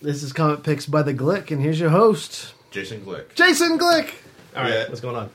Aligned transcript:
This 0.00 0.22
is 0.22 0.32
Comic 0.32 0.62
Picks 0.62 0.86
by 0.86 1.02
the 1.02 1.12
Glick, 1.12 1.50
and 1.50 1.60
here's 1.60 1.80
your 1.80 1.90
host, 1.90 2.54
Jason 2.70 3.00
Glick. 3.00 3.34
Jason 3.34 3.76
Glick. 3.78 4.12
All 4.54 4.62
right, 4.62 4.72
Yeah. 4.72 4.88
what's 4.88 5.00
going 5.00 5.16
on? 5.16 5.30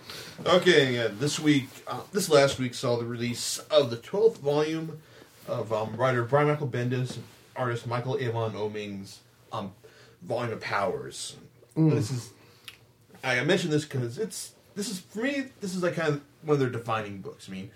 Okay, 0.45 0.95
yeah, 0.95 1.09
this 1.11 1.37
week, 1.37 1.67
uh, 1.85 1.99
this 2.13 2.29
last 2.29 2.59
week 2.59 2.73
saw 2.73 2.95
the 2.97 3.03
release 3.05 3.57
of 3.69 3.89
the 3.89 3.97
12th 3.97 4.37
volume 4.37 5.01
of 5.49 5.73
um, 5.73 5.97
writer 5.97 6.23
Brian 6.23 6.47
Michael 6.47 6.69
Bendis, 6.69 7.17
artist 7.57 7.85
Michael 7.87 8.17
Avon 8.19 8.53
Oeming's 8.53 9.19
um, 9.51 9.73
volume 10.21 10.53
of 10.53 10.61
Powers. 10.61 11.35
This 11.75 12.09
is, 12.11 12.29
I 13.21 13.39
I 13.39 13.43
mentioned 13.43 13.73
this 13.73 13.83
because 13.83 14.17
it's, 14.17 14.53
this 14.75 14.89
is, 14.89 14.99
for 15.01 15.23
me, 15.23 15.45
this 15.59 15.75
is 15.75 15.83
like 15.83 15.95
kind 15.95 16.07
of 16.13 16.21
one 16.43 16.53
of 16.53 16.59
their 16.61 16.69
defining 16.69 17.17
books. 17.19 17.49
I 17.49 17.51
mean, 17.51 17.69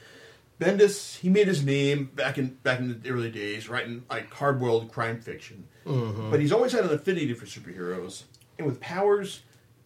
Bendis, 0.59 1.17
he 1.17 1.29
made 1.29 1.47
his 1.47 1.63
name 1.63 2.09
back 2.15 2.37
in 2.37 2.55
back 2.63 2.79
in 2.79 2.99
the 3.01 3.09
early 3.09 3.29
days, 3.29 3.69
writing 3.69 4.03
like 4.09 4.33
hard-boiled 4.33 4.91
crime 4.91 5.21
fiction. 5.21 5.67
But 6.31 6.39
he's 6.39 6.51
always 6.51 6.71
had 6.73 6.83
an 6.83 6.91
affinity 6.91 7.33
for 7.33 7.45
superheroes, 7.45 8.23
and 8.57 8.65
with 8.67 8.79
Powers, 8.81 9.43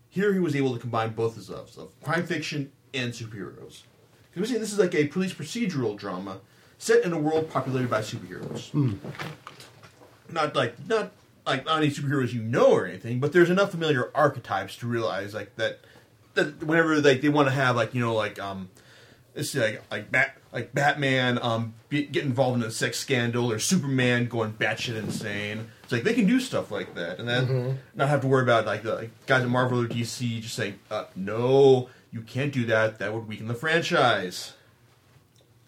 here 0.10 0.34
he 0.34 0.40
was 0.40 0.56
able 0.56 0.74
to 0.74 0.80
combine 0.80 1.12
both 1.14 1.36
his 1.36 1.50
loves 1.50 1.78
of 1.78 1.92
crime 2.02 2.26
fiction 2.26 2.72
and 2.94 3.12
superheroes. 3.14 3.84
Because 4.30 4.38
we're 4.42 4.46
saying 4.46 4.62
this 4.62 4.72
is 4.74 4.80
like 4.80 4.96
a 4.96 5.08
police 5.08 5.34
procedural 5.34 5.96
drama 5.98 6.40
set 6.78 7.04
in 7.04 7.12
a 7.14 7.20
world 7.20 7.50
populated 7.52 7.90
by 7.90 8.02
superheroes. 8.02 8.72
Not 10.32 10.56
like 10.56 10.76
not 10.88 11.12
like 11.46 11.66
not 11.66 11.78
any 11.78 11.90
superheroes 11.92 12.32
you 12.34 12.42
know 12.42 12.72
or 12.72 12.86
anything, 12.88 13.20
but 13.20 13.34
there's 13.34 13.50
enough 13.50 13.72
familiar 13.72 14.10
archetypes 14.16 14.78
to 14.78 14.88
realize 14.88 15.34
like 15.34 15.56
that 15.58 15.82
that 16.34 16.64
whenever 16.64 17.00
like 17.02 17.20
they 17.22 17.30
want 17.30 17.48
to 17.50 17.54
have 17.54 17.76
like 17.76 17.94
you 17.94 18.00
know 18.00 18.16
like 18.16 18.40
um 18.40 18.70
it's 19.36 19.54
like 19.54 19.82
like 19.92 20.10
Bat 20.12 20.38
like 20.54 20.74
Batman 20.74 21.40
um 21.42 21.74
be, 21.90 22.06
get 22.06 22.24
involved 22.24 22.62
in 22.62 22.68
a 22.68 22.72
sex 22.72 23.00
scandal 23.00 23.52
or 23.52 23.60
Superman 23.60 24.28
going 24.28 24.54
batshit 24.54 24.98
insane. 24.98 25.68
It's 25.84 25.92
like 25.92 26.04
they 26.04 26.14
can 26.14 26.28
do 26.28 26.40
stuff 26.40 26.72
like 26.72 26.96
that 26.96 27.20
and 27.20 27.28
then 27.28 27.80
not 27.96 28.10
have 28.10 28.22
to 28.22 28.28
worry 28.28 28.44
about 28.44 28.66
like 28.66 28.84
the 28.84 28.96
like, 28.96 29.26
guys 29.28 29.44
at 29.44 29.50
Marvel 29.50 29.82
or 29.82 29.88
DC 29.88 30.42
just 30.42 30.56
saying 30.56 30.80
uh, 30.90 31.06
no 31.16 31.90
you 32.12 32.22
can't 32.22 32.52
do 32.52 32.66
that 32.66 33.00
that 33.00 33.14
would 33.14 33.28
weaken 33.28 33.48
the 33.48 33.54
franchise. 33.54 34.54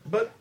But 0.05 0.33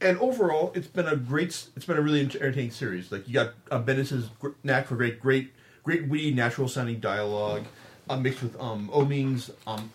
and 0.00 0.18
overall, 0.18 0.72
it's 0.74 0.86
been 0.86 1.06
a 1.06 1.16
great, 1.16 1.66
it's 1.76 1.84
been 1.84 1.96
a 1.96 2.02
really 2.02 2.20
entertaining 2.20 2.70
series. 2.70 3.12
Like 3.12 3.26
you 3.28 3.34
got 3.34 3.52
uh, 3.70 3.80
Bendis's 3.82 4.30
knack 4.62 4.86
for 4.86 4.96
great, 4.96 5.20
great, 5.20 5.52
great 5.82 6.08
witty, 6.08 6.32
natural 6.32 6.68
sounding 6.68 7.00
dialogue, 7.00 7.64
uh, 8.08 8.16
mixed 8.16 8.42
with 8.42 8.60
um, 8.60 8.88
Oeming's 8.92 9.50
um, 9.66 9.92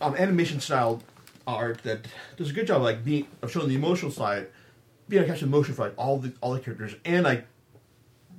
um, 0.00 0.14
animation 0.16 0.60
style 0.60 1.02
art 1.46 1.82
that 1.84 2.06
does 2.36 2.50
a 2.50 2.52
good 2.52 2.66
job, 2.66 2.82
like 2.82 3.04
being 3.04 3.26
of 3.42 3.50
showing 3.52 3.68
the 3.68 3.74
emotional 3.74 4.10
side, 4.10 4.48
being 5.08 5.22
able 5.22 5.28
to 5.28 5.32
catch 5.32 5.40
the 5.40 5.46
emotion 5.46 5.74
for 5.74 5.84
like 5.84 5.94
all 5.96 6.18
the 6.18 6.32
all 6.40 6.52
the 6.52 6.60
characters, 6.60 6.94
and 7.04 7.24
like 7.24 7.46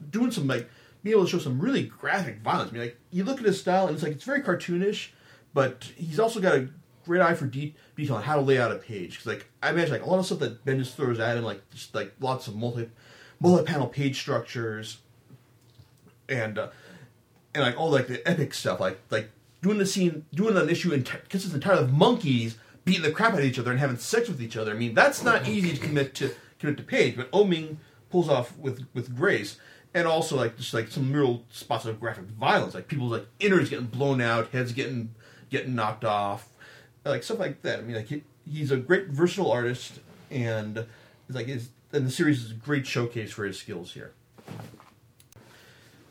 doing 0.09 0.31
some 0.31 0.47
like 0.47 0.69
being 1.03 1.15
able 1.15 1.25
to 1.25 1.31
show 1.31 1.39
some 1.39 1.59
really 1.59 1.83
graphic 1.83 2.39
violence. 2.39 2.71
I 2.71 2.73
mean, 2.73 2.81
like 2.81 2.97
you 3.11 3.23
look 3.23 3.39
at 3.39 3.45
his 3.45 3.59
style, 3.59 3.87
and 3.87 3.95
it's 3.95 4.03
like 4.03 4.13
it's 4.13 4.23
very 4.23 4.41
cartoonish, 4.41 5.09
but 5.53 5.91
he's 5.95 6.19
also 6.19 6.39
got 6.39 6.55
a 6.55 6.69
great 7.05 7.21
eye 7.21 7.33
for 7.33 7.45
de- 7.45 7.73
detail 7.95 8.17
on 8.17 8.23
how 8.23 8.35
to 8.35 8.41
lay 8.41 8.59
out 8.59 8.71
a 8.71 8.75
page. 8.75 9.11
Because 9.11 9.25
like 9.25 9.49
I 9.63 9.69
imagine 9.69 9.93
like 9.93 10.05
a 10.05 10.09
lot 10.09 10.19
of 10.19 10.25
stuff 10.25 10.39
that 10.39 10.65
Ben 10.65 10.79
just 10.79 10.95
throws 10.95 11.19
at 11.19 11.37
him, 11.37 11.43
like 11.43 11.67
just 11.71 11.95
like 11.95 12.13
lots 12.19 12.47
of 12.47 12.55
multi 12.55 12.89
multi 13.39 13.63
panel 13.63 13.87
page 13.87 14.19
structures, 14.19 14.97
and 16.27 16.59
uh, 16.59 16.69
and 17.55 17.63
like 17.63 17.79
all 17.79 17.89
like 17.89 18.07
the 18.07 18.27
epic 18.27 18.53
stuff, 18.53 18.79
like 18.79 18.99
like 19.09 19.29
doing 19.61 19.77
the 19.77 19.85
scene, 19.85 20.25
doing 20.33 20.57
an 20.57 20.69
issue 20.69 20.91
in 20.91 21.01
because 21.01 21.45
it's 21.45 21.53
entirely 21.53 21.83
of 21.83 21.93
monkeys 21.93 22.57
beating 22.87 23.03
the 23.03 23.11
crap 23.11 23.33
out 23.33 23.39
of 23.39 23.45
each 23.45 23.59
other 23.59 23.69
and 23.69 23.79
having 23.79 23.97
sex 23.97 24.29
with 24.29 24.41
each 24.41 24.55
other. 24.55 24.71
I 24.71 24.75
mean, 24.75 24.95
that's 24.95 25.21
not 25.21 25.47
easy 25.47 25.73
to 25.73 25.79
commit 25.79 26.15
to 26.15 26.33
commit 26.57 26.77
to 26.77 26.83
page, 26.83 27.15
but 27.17 27.29
oh 27.33 27.43
Oeming 27.43 27.77
pulls 28.09 28.29
off 28.29 28.57
with 28.57 28.87
with 28.93 29.15
grace. 29.15 29.57
And 29.93 30.07
also 30.07 30.35
like 30.35 30.57
just 30.57 30.73
like 30.73 30.89
some 30.89 31.11
real 31.11 31.43
spots 31.49 31.85
of 31.85 31.99
graphic 31.99 32.25
violence, 32.25 32.73
like 32.73 32.87
people's 32.87 33.11
like 33.11 33.27
innards 33.39 33.69
getting 33.69 33.87
blown 33.87 34.21
out, 34.21 34.49
heads 34.49 34.71
getting 34.71 35.13
getting 35.49 35.75
knocked 35.75 36.05
off, 36.05 36.49
like 37.03 37.23
stuff 37.23 37.39
like 37.39 37.61
that. 37.63 37.79
I 37.79 37.81
mean, 37.81 37.95
like 37.95 38.07
he, 38.07 38.23
he's 38.45 38.71
a 38.71 38.77
great 38.77 39.07
versatile 39.07 39.51
artist, 39.51 39.99
and 40.29 40.77
it's 40.77 41.35
like 41.35 41.47
his 41.47 41.69
and 41.91 42.05
the 42.05 42.11
series 42.11 42.43
is 42.43 42.51
a 42.51 42.55
great 42.55 42.85
showcase 42.85 43.31
for 43.31 43.45
his 43.45 43.57
skills 43.57 43.93
here. 43.93 44.13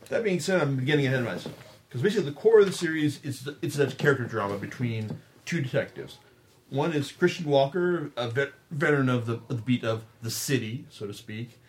That 0.08 0.24
being 0.24 0.40
said, 0.40 0.60
I'm 0.60 0.84
getting 0.84 1.06
ahead 1.06 1.20
of 1.20 1.26
myself 1.26 1.54
because 1.88 2.02
basically 2.02 2.30
the 2.30 2.36
core 2.36 2.60
of 2.60 2.66
the 2.66 2.72
series 2.72 3.22
is 3.24 3.48
it's 3.62 3.78
a 3.78 3.86
character 3.88 4.24
drama 4.24 4.58
between 4.58 5.20
two 5.44 5.60
detectives. 5.60 6.18
One 6.70 6.92
is 6.92 7.12
Christian 7.12 7.46
Walker, 7.46 8.10
a 8.16 8.28
vet, 8.28 8.52
veteran 8.70 9.08
of 9.08 9.26
the, 9.26 9.34
of 9.34 9.48
the 9.48 9.54
beat 9.54 9.84
of 9.84 10.02
the 10.22 10.30
city, 10.30 10.84
so 10.90 11.06
to 11.06 11.14
speak, 11.14 11.60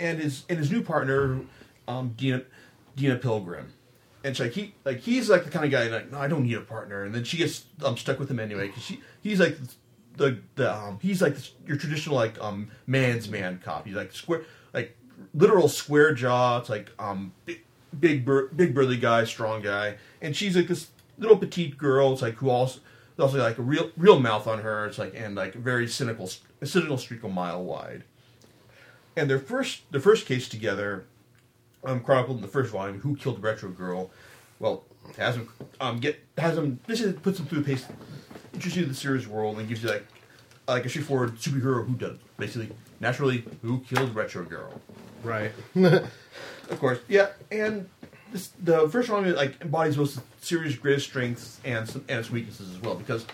and 0.00 0.18
his 0.18 0.44
and 0.48 0.58
his 0.58 0.72
new 0.72 0.82
partner, 0.82 1.40
um, 1.86 2.14
Dina 2.16 2.42
Dina 2.96 3.16
Pilgrim. 3.16 3.72
And 4.24 4.36
so 4.36 4.44
like 4.44 4.52
he 4.52 4.74
like 4.84 5.00
he's 5.00 5.28
like 5.28 5.44
the 5.44 5.50
kind 5.50 5.64
of 5.64 5.70
guy 5.70 5.86
like 5.88 6.10
no 6.10 6.18
I 6.18 6.28
don't 6.28 6.44
need 6.44 6.56
a 6.56 6.62
partner. 6.62 7.04
And 7.04 7.14
then 7.14 7.24
she 7.24 7.36
gets 7.36 7.66
um, 7.84 7.96
stuck 7.96 8.18
with 8.18 8.30
him 8.30 8.40
anyway 8.40 8.68
because 8.68 8.82
she 8.82 9.00
he's 9.22 9.38
like 9.38 9.56
the 10.16 10.38
the 10.56 10.74
um, 10.74 10.98
he's 11.00 11.22
like 11.22 11.36
your 11.66 11.76
traditional 11.76 12.16
like 12.16 12.40
um 12.40 12.70
man's 12.86 13.28
man 13.28 13.60
cop. 13.62 13.86
He's 13.86 13.94
like 13.94 14.12
square 14.12 14.42
like 14.72 14.96
literal 15.32 15.68
square 15.68 16.14
jaw 16.14 16.58
it's 16.58 16.68
like 16.68 16.90
um 16.98 17.32
big 17.44 17.60
big, 18.00 18.24
bur- 18.24 18.48
big 18.48 18.74
burly 18.74 18.96
guy 18.96 19.24
strong 19.24 19.62
guy. 19.62 19.96
And 20.20 20.34
she's 20.34 20.56
like 20.56 20.68
this 20.68 20.88
little 21.18 21.36
petite 21.36 21.78
girl 21.78 22.12
it's 22.12 22.22
like 22.22 22.34
who 22.34 22.50
also 22.50 22.80
also 23.18 23.38
like 23.38 23.58
a 23.58 23.62
real 23.62 23.90
real 23.96 24.18
mouth 24.18 24.46
on 24.46 24.60
her 24.60 24.86
it's 24.86 24.98
like 24.98 25.14
and 25.14 25.34
like 25.34 25.54
very 25.54 25.86
cynical 25.86 26.28
a 26.60 26.66
cynical 26.66 26.98
streak 26.98 27.22
a 27.22 27.28
mile 27.28 27.62
wide 27.62 28.02
and 29.16 29.30
their 29.30 29.38
first 29.38 29.90
their 29.92 30.00
first 30.00 30.26
case 30.26 30.48
together 30.48 31.04
um, 31.84 32.00
chronicled 32.00 32.38
in 32.38 32.42
the 32.42 32.48
first 32.48 32.72
volume, 32.72 33.00
"Who 33.00 33.16
Killed 33.16 33.42
Retro 33.42 33.70
Girl." 33.70 34.10
Well, 34.58 34.84
has 35.18 35.36
him 35.36 35.48
um, 35.80 36.00
get 36.00 36.18
has 36.38 36.56
him 36.56 36.80
this 36.86 37.00
is 37.00 37.14
puts 37.20 37.38
him 37.38 37.46
through 37.46 37.60
the 37.60 37.64
pace, 37.64 37.86
introduces 38.52 38.76
you 38.76 38.82
to 38.84 38.88
the 38.88 38.94
series 38.94 39.26
world, 39.26 39.58
and 39.58 39.68
gives 39.68 39.82
you 39.82 39.90
like 39.90 40.06
like 40.66 40.84
a 40.84 40.88
straightforward 40.88 41.36
superhero 41.36 41.86
who 41.86 41.94
done 41.94 42.18
basically 42.38 42.70
naturally 43.00 43.44
who 43.62 43.80
killed 43.80 44.14
Retro 44.14 44.44
Girl. 44.44 44.80
Right. 45.22 45.52
Of 46.70 46.80
course, 46.80 46.98
yeah, 47.08 47.28
and 47.52 47.90
this, 48.34 48.48
the 48.60 48.88
first 48.88 49.08
volume 49.08 49.34
like 49.36 49.60
embodies 49.62 49.96
most 49.96 50.18
series' 50.40 50.76
greatest 50.76 51.06
strengths 51.06 51.60
and 51.64 51.88
some, 51.88 52.04
and 52.08 52.18
its 52.18 52.30
weaknesses 52.30 52.74
as 52.74 52.82
well 52.82 52.96
because 52.96 53.24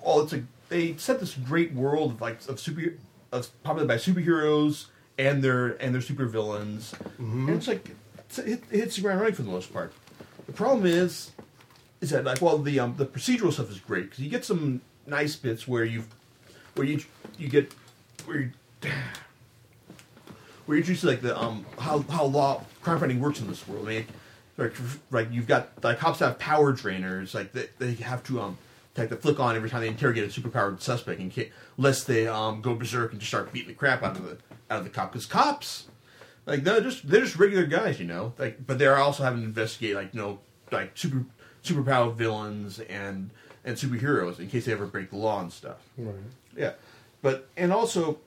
well, 0.00 0.20
it's 0.20 0.32
a 0.32 0.44
they 0.68 0.96
set 0.96 1.18
this 1.18 1.34
great 1.34 1.72
world 1.72 2.12
of 2.12 2.20
like 2.20 2.38
of 2.48 2.60
super 2.60 2.94
of 3.32 3.62
populated 3.64 3.88
by 3.88 3.96
superheroes 3.96 4.86
and 5.18 5.42
their 5.42 5.70
and 5.82 5.92
their 5.92 6.00
supervillains, 6.00 6.94
and 7.18 7.50
it's 7.50 7.66
like 7.66 7.90
it's, 8.16 8.38
it, 8.38 8.62
it 8.70 8.78
hits 8.78 8.96
the 8.96 9.02
ground 9.02 9.20
running 9.20 9.34
for 9.34 9.42
the 9.42 9.50
most 9.50 9.72
part. 9.72 9.92
The 10.46 10.52
problem 10.52 10.86
is, 10.86 11.32
is 12.00 12.10
that 12.10 12.24
like 12.24 12.40
well 12.40 12.58
the 12.58 12.78
um 12.78 12.94
the 12.96 13.06
procedural 13.06 13.52
stuff 13.52 13.70
is 13.72 13.80
great 13.80 14.04
because 14.04 14.20
you 14.20 14.30
get 14.30 14.44
some 14.44 14.82
nice 15.04 15.34
bits 15.34 15.66
where 15.66 15.84
you 15.84 16.04
where 16.76 16.86
you 16.86 17.02
you 17.38 17.48
get 17.48 17.74
where 18.24 18.38
you, 18.38 18.50
where 20.66 20.76
you 20.76 20.82
introduce 20.82 21.02
like 21.02 21.22
the 21.22 21.36
um 21.36 21.66
how 21.80 22.02
how 22.02 22.24
law 22.24 22.62
crime 22.82 23.00
fighting 23.00 23.18
works 23.18 23.40
in 23.40 23.48
this 23.48 23.66
world. 23.66 23.88
I 23.88 23.90
mean, 23.90 24.06
like 24.56 24.74
like 25.10 25.28
you've 25.32 25.46
got 25.46 25.70
like 25.82 25.98
cops 25.98 26.20
have 26.20 26.38
power 26.38 26.72
drainers, 26.72 27.34
like 27.34 27.52
they, 27.52 27.68
they 27.78 27.94
have 27.94 28.22
to 28.24 28.40
um 28.40 28.58
take 28.94 29.08
the 29.08 29.16
flick 29.16 29.40
on 29.40 29.56
every 29.56 29.68
time 29.68 29.80
they 29.80 29.88
interrogate 29.88 30.24
a 30.24 30.40
superpowered 30.40 30.80
suspect, 30.80 31.20
in 31.20 31.30
case 31.30 31.50
lest 31.76 32.06
they 32.06 32.26
um 32.26 32.60
go 32.60 32.74
berserk 32.74 33.12
and 33.12 33.20
just 33.20 33.30
start 33.30 33.52
beating 33.52 33.68
the 33.68 33.74
crap 33.74 34.02
out 34.02 34.16
of 34.16 34.24
the 34.24 34.36
out 34.70 34.78
of 34.78 34.84
the 34.84 34.90
cop. 34.90 35.12
Because 35.12 35.26
cops, 35.26 35.86
like 36.46 36.64
they're 36.64 36.80
just 36.80 37.08
they're 37.08 37.22
just 37.22 37.36
regular 37.36 37.66
guys, 37.66 37.98
you 37.98 38.06
know. 38.06 38.32
Like, 38.38 38.66
but 38.66 38.78
they're 38.78 38.96
also 38.96 39.22
having 39.22 39.40
to 39.40 39.46
investigate 39.46 39.94
like 39.96 40.14
you 40.14 40.20
know 40.20 40.38
like 40.70 40.92
super 40.94 41.24
superpowered 41.64 42.14
villains 42.14 42.80
and 42.80 43.30
and 43.64 43.76
superheroes 43.76 44.38
in 44.38 44.48
case 44.48 44.66
they 44.66 44.72
ever 44.72 44.86
break 44.86 45.10
the 45.10 45.16
law 45.16 45.40
and 45.40 45.52
stuff. 45.52 45.78
Right. 45.96 46.14
Yeah, 46.56 46.72
but 47.22 47.48
and 47.56 47.72
also, 47.72 48.18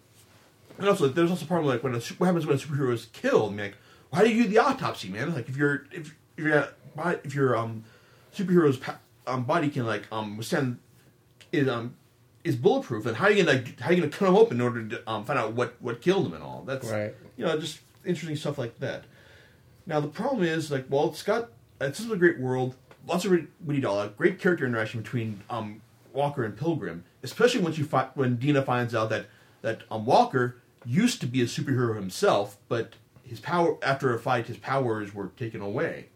and 0.78 0.90
also, 0.90 1.08
there's 1.08 1.30
also 1.30 1.46
a 1.46 1.48
problem 1.48 1.68
like 1.68 1.84
when 1.84 1.94
a, 1.96 2.00
what 2.18 2.26
happens 2.26 2.46
when 2.46 2.56
a 2.56 2.60
superhero 2.60 2.94
is 2.94 3.06
killed. 3.14 3.54
I 3.54 3.56
mean, 3.56 3.66
like, 3.68 3.78
how 4.14 4.24
do 4.24 4.30
you 4.30 4.44
do 4.44 4.50
the 4.50 4.60
autopsy, 4.60 5.10
man? 5.10 5.34
Like, 5.34 5.50
if 5.50 5.58
you're 5.58 5.86
if 5.92 6.16
if 6.38 6.44
you're 6.44 6.68
if 7.24 7.36
your 7.36 7.58
um 7.58 7.84
superhero's 8.36 8.80
um, 9.26 9.44
body 9.44 9.70
can 9.70 9.86
like 9.86 10.04
um 10.12 10.38
withstand 10.38 10.80
is 11.52 11.68
um 11.68 11.96
is 12.44 12.56
bulletproof, 12.56 13.06
and 13.06 13.18
how 13.18 13.26
are 13.26 13.32
you 13.32 13.44
gonna 13.44 13.58
like, 13.58 13.80
how 13.80 13.90
are 13.90 13.94
you 13.94 14.02
gonna 14.02 14.12
cut 14.12 14.30
him 14.30 14.36
open 14.36 14.58
in 14.58 14.62
order 14.62 14.88
to 14.88 15.10
um, 15.10 15.26
find 15.26 15.38
out 15.38 15.54
what 15.54 15.76
what 15.80 16.02
killed 16.02 16.26
him 16.26 16.34
and 16.34 16.44
all? 16.44 16.64
That's 16.66 16.90
Right. 16.90 17.16
You 17.36 17.46
know, 17.46 17.60
just 17.60 17.80
interesting 18.06 18.36
stuff 18.36 18.58
like 18.58 18.80
that. 18.80 19.04
Now 19.86 20.00
the 20.00 20.08
problem 20.08 20.44
is 20.44 20.72
like, 20.72 20.86
well, 20.90 21.10
it's 21.10 21.24
got 21.24 21.50
it's 21.80 22.00
just 22.00 22.12
a 22.12 22.16
great 22.16 22.40
world, 22.40 22.76
lots 23.08 23.26
of 23.26 23.32
witty 23.66 23.82
dialogue, 23.82 24.18
great 24.18 24.40
character 24.40 24.66
interaction 24.66 25.02
between 25.02 25.42
um, 25.50 25.82
Walker 26.14 26.44
and 26.44 26.58
Pilgrim, 26.58 27.04
especially 27.24 27.62
once 27.62 27.78
you 27.78 27.86
fi- 27.86 28.10
when 28.16 28.38
Dina 28.38 28.62
finds 28.62 28.96
out 28.96 29.10
that 29.10 29.28
that 29.62 29.82
um, 29.92 30.06
Walker 30.06 30.58
used 30.86 31.20
to 31.22 31.28
be 31.28 31.42
a 31.42 31.46
superhero 31.46 31.96
himself, 31.96 32.58
but 32.70 32.94
his 33.28 33.40
power 33.40 33.78
after 33.82 34.14
a 34.14 34.20
fight, 34.20 34.48
his 34.48 34.58
powers 34.58 35.14
were 35.14 35.28
taken 35.38 35.62
away. 35.62 36.08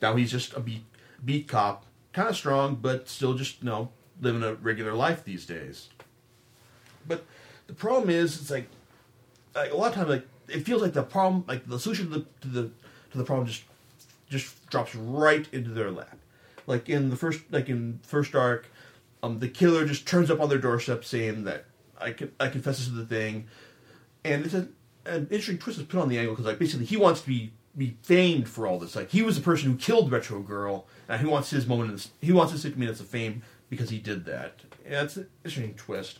Now 0.00 0.16
he's 0.16 0.30
just 0.30 0.54
a 0.54 0.60
beat 0.60 0.84
beat 1.24 1.48
cop, 1.48 1.86
kind 2.12 2.28
of 2.28 2.36
strong, 2.36 2.76
but 2.76 3.08
still 3.08 3.34
just 3.34 3.62
you 3.62 3.66
know 3.66 3.90
living 4.20 4.42
a 4.42 4.54
regular 4.54 4.94
life 4.94 5.24
these 5.24 5.46
days. 5.46 5.88
But 7.06 7.24
the 7.66 7.74
problem 7.74 8.10
is, 8.10 8.40
it's 8.40 8.50
like 8.50 8.68
like 9.54 9.72
a 9.72 9.76
lot 9.76 9.88
of 9.88 9.94
times, 9.94 10.08
like 10.08 10.28
it 10.48 10.60
feels 10.60 10.82
like 10.82 10.92
the 10.92 11.02
problem, 11.02 11.44
like 11.48 11.66
the 11.66 11.78
solution 11.78 12.10
to 12.10 12.18
the 12.18 12.26
to 12.42 12.48
the, 12.48 12.62
to 13.12 13.18
the 13.18 13.24
problem 13.24 13.46
just 13.46 13.64
just 14.28 14.66
drops 14.68 14.94
right 14.94 15.46
into 15.52 15.70
their 15.70 15.90
lap. 15.90 16.18
Like 16.66 16.88
in 16.88 17.10
the 17.10 17.16
first, 17.16 17.40
like 17.50 17.68
in 17.68 18.00
first 18.02 18.34
arc, 18.34 18.66
um, 19.22 19.38
the 19.38 19.48
killer 19.48 19.86
just 19.86 20.06
turns 20.06 20.30
up 20.30 20.40
on 20.40 20.48
their 20.48 20.58
doorstep 20.58 21.04
saying 21.04 21.44
that 21.44 21.66
I 22.00 22.14
I 22.40 22.48
confess 22.48 22.78
this 22.78 22.88
to 22.88 22.92
the 22.92 23.06
thing, 23.06 23.46
and 24.24 24.44
it's 24.44 24.54
a, 24.54 24.68
an 25.06 25.22
interesting 25.30 25.58
twist 25.58 25.78
is 25.78 25.84
put 25.84 26.00
on 26.00 26.08
the 26.08 26.18
angle 26.18 26.34
because 26.34 26.46
like 26.46 26.58
basically 26.58 26.86
he 26.86 26.96
wants 26.96 27.20
to 27.22 27.26
be 27.26 27.52
be 27.76 27.96
famed 28.02 28.48
for 28.48 28.66
all 28.66 28.78
this. 28.78 28.94
Like 28.96 29.10
he 29.10 29.22
was 29.22 29.36
the 29.36 29.42
person 29.42 29.70
who 29.70 29.76
killed 29.76 30.10
Retro 30.10 30.40
Girl, 30.40 30.86
and 31.08 31.20
he 31.20 31.26
wants 31.26 31.50
his 31.50 31.66
moment. 31.66 31.90
In 31.90 31.96
this, 31.96 32.10
he 32.20 32.32
wants 32.32 32.52
his 32.52 32.62
six 32.62 32.76
minutes 32.76 33.00
of 33.00 33.06
fame 33.08 33.42
because 33.68 33.90
he 33.90 33.98
did 33.98 34.24
that. 34.26 34.60
Yeah, 34.88 35.02
it's 35.02 35.16
an 35.16 35.26
interesting 35.44 35.74
twist. 35.74 36.18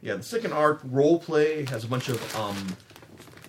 Yeah, 0.00 0.14
the 0.14 0.22
second 0.22 0.52
arc 0.52 0.80
role 0.84 1.18
play 1.18 1.64
has 1.66 1.84
a 1.84 1.86
bunch 1.88 2.08
of 2.08 2.36
um, 2.36 2.76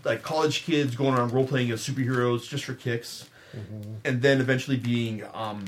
like 0.04 0.22
college 0.24 0.63
kids 0.66 0.96
going 0.96 1.13
around 1.13 1.31
role 1.31 1.48
playing 1.48 1.72
as 1.72 1.88
superheroes 1.88 2.48
just 2.50 2.66
for 2.66 2.74
kicks, 2.74 3.30
and 4.04 4.22
then 4.22 4.42
eventually 4.42 4.75
being 4.78 5.24
um, 5.34 5.63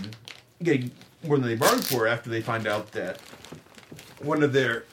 getting 0.63 0.91
more 1.23 1.37
than 1.37 1.47
they 1.47 1.55
bargained 1.55 1.85
for 1.85 2.07
after 2.07 2.29
they 2.29 2.41
find 2.41 2.67
out 2.67 2.91
that 2.93 3.19
one 4.19 4.41
of 4.43 4.51
their 4.51 4.85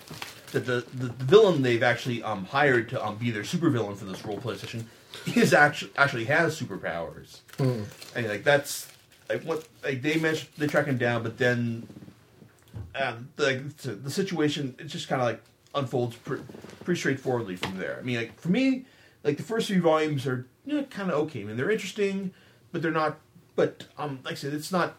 that 0.53 0.67
the, 0.67 0.85
the, 0.95 1.07
the 1.07 1.25
villain 1.25 1.63
they've 1.63 1.83
actually 1.83 2.23
um, 2.23 2.45
hired 2.45 2.89
to 2.91 3.05
um, 3.05 3.17
be 3.17 3.31
their 3.31 3.43
supervillain 3.43 3.97
for 3.97 4.05
this 4.05 4.25
role 4.25 4.39
play 4.39 4.57
session 4.57 4.89
is 5.35 5.53
actually 5.53 5.91
actually 5.97 6.25
has 6.27 6.59
superpowers, 6.59 7.41
and 8.15 8.29
like 8.29 8.45
that's 8.45 8.89
like 9.29 9.43
what 9.43 9.67
like 9.83 10.03
they 10.03 10.17
mentioned 10.19 10.51
they 10.57 10.67
track 10.67 10.87
him 10.87 10.99
down, 10.99 11.23
but 11.23 11.39
then 11.39 11.87
the 13.37 13.73
the, 13.83 13.91
the 13.93 14.11
situation 14.11 14.75
it 14.79 14.85
just 14.85 15.09
kind 15.09 15.21
of 15.21 15.27
like 15.27 15.43
unfolds 15.75 16.17
pre- 16.17 16.41
pretty 16.85 16.99
straightforwardly 16.99 17.57
from 17.57 17.79
there. 17.79 17.99
I 17.99 18.03
mean, 18.03 18.17
like 18.17 18.39
for 18.39 18.49
me, 18.49 18.85
like 19.25 19.37
the 19.39 19.43
first 19.43 19.69
three 19.69 19.79
volumes 19.79 20.27
are 20.27 20.47
you 20.65 20.77
know, 20.77 20.85
kind 20.85 21.11
of 21.11 21.19
okay. 21.25 21.41
I 21.41 21.45
mean, 21.45 21.57
they're 21.57 21.71
interesting, 21.71 22.33
but 22.71 22.83
they're 22.83 22.91
not. 22.91 23.19
But 23.57 23.87
um, 23.99 24.21
like 24.25 24.33
I 24.33 24.37
said, 24.37 24.55
it's 24.55 24.73
not. 24.73 24.97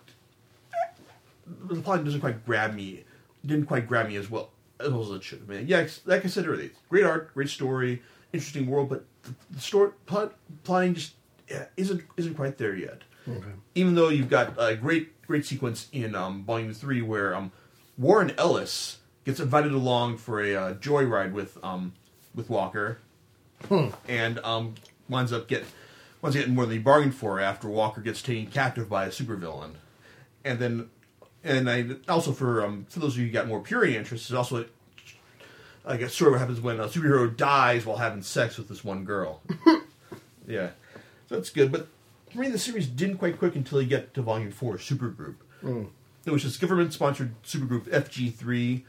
The 1.46 1.76
plot 1.82 2.04
doesn't 2.06 2.22
quite 2.22 2.46
grab 2.46 2.74
me. 2.74 3.04
Didn't 3.46 3.66
quite 3.66 3.88
grab 3.88 4.08
me 4.08 4.16
as 4.16 4.30
well 4.30 4.50
as 4.80 4.90
well 4.90 5.02
as 5.04 5.10
it 5.12 5.24
should. 5.24 5.44
I 5.48 5.52
mean, 5.54 5.68
yeah, 5.68 5.80
it's- 5.80 6.02
like 6.06 6.26
I 6.26 6.28
said 6.28 6.48
earlier, 6.48 6.72
great 6.90 7.04
art, 7.06 7.34
great 7.34 7.50
story, 7.50 8.02
interesting 8.32 8.68
world, 8.68 8.90
but 8.90 9.06
the, 9.24 9.34
the 9.52 9.62
story 9.62 9.92
plot 10.06 10.34
plotting 10.64 10.94
just 10.96 11.14
yeah, 11.50 11.66
isn't 11.78 12.02
isn't 12.18 12.36
quite 12.36 12.58
there 12.58 12.76
yet 12.76 13.02
Okay. 13.28 13.48
even 13.76 13.96
though 13.96 14.10
you've 14.10 14.30
got 14.30 14.54
a 14.58 14.76
great 14.76 15.22
great 15.28 15.46
sequence 15.46 15.88
in 15.92 16.16
um, 16.16 16.44
volume 16.44 16.74
three 16.74 17.02
where 17.02 17.36
um, 17.36 17.52
Warren 17.98 18.32
Ellis 18.38 18.98
gets 19.26 19.40
invited 19.40 19.72
along 19.72 20.18
for 20.18 20.42
a 20.42 20.56
uh, 20.56 20.74
joyride 20.76 21.32
with 21.34 21.58
um, 21.64 21.94
with 22.36 22.50
Walker, 22.50 22.98
and 24.08 24.40
um, 24.40 24.76
winds 25.08 25.32
up 25.32 25.48
get 25.48 25.64
winds 26.22 26.36
up 26.36 26.42
getting 26.42 26.56
more 26.56 26.66
than 26.66 26.74
he 26.78 26.80
bargained 26.84 27.16
for 27.16 27.40
after 27.40 27.68
Walker 27.70 28.02
gets 28.02 28.22
taken 28.22 28.52
captive 28.52 28.90
by 28.90 29.06
a 29.06 29.10
supervillain, 29.10 29.72
and 30.44 30.60
then 30.60 30.90
and 31.44 31.70
I 31.70 31.86
also 32.08 32.32
for 32.32 32.64
um, 32.66 32.86
for 32.90 33.00
those 33.00 33.14
of 33.14 33.20
you 33.20 33.28
who 33.28 33.32
got 33.32 33.48
more 33.48 33.60
purity 33.60 33.98
interests, 33.98 34.30
it's 34.30 34.36
also 34.36 34.66
guess 35.98 36.14
sort 36.14 36.30
of 36.30 36.34
what 36.34 36.40
happens 36.40 36.62
when 36.62 36.80
a 36.80 36.88
superhero 36.88 37.36
dies 37.36 37.86
while 37.86 37.98
having 37.98 38.22
sex 38.22 38.58
with 38.58 38.70
this 38.70 38.84
one 38.84 39.04
girl. 39.04 39.42
yeah, 40.48 40.70
so 41.28 41.36
that's 41.36 41.50
good, 41.50 41.72
but 41.72 41.88
for 42.32 42.40
me, 42.40 42.50
the 42.50 42.60
series 42.60 42.88
didn't 42.88 43.18
quite 43.18 43.38
click 43.38 43.56
until 43.56 43.82
you 43.82 43.88
get 43.88 44.14
to 44.14 44.22
volume 44.22 44.52
four, 44.52 44.78
Supergroup, 44.78 45.36
which 46.26 46.46
is 46.46 46.58
government-sponsored 46.58 47.34
supergroup 47.44 47.84
FG3. 47.84 48.84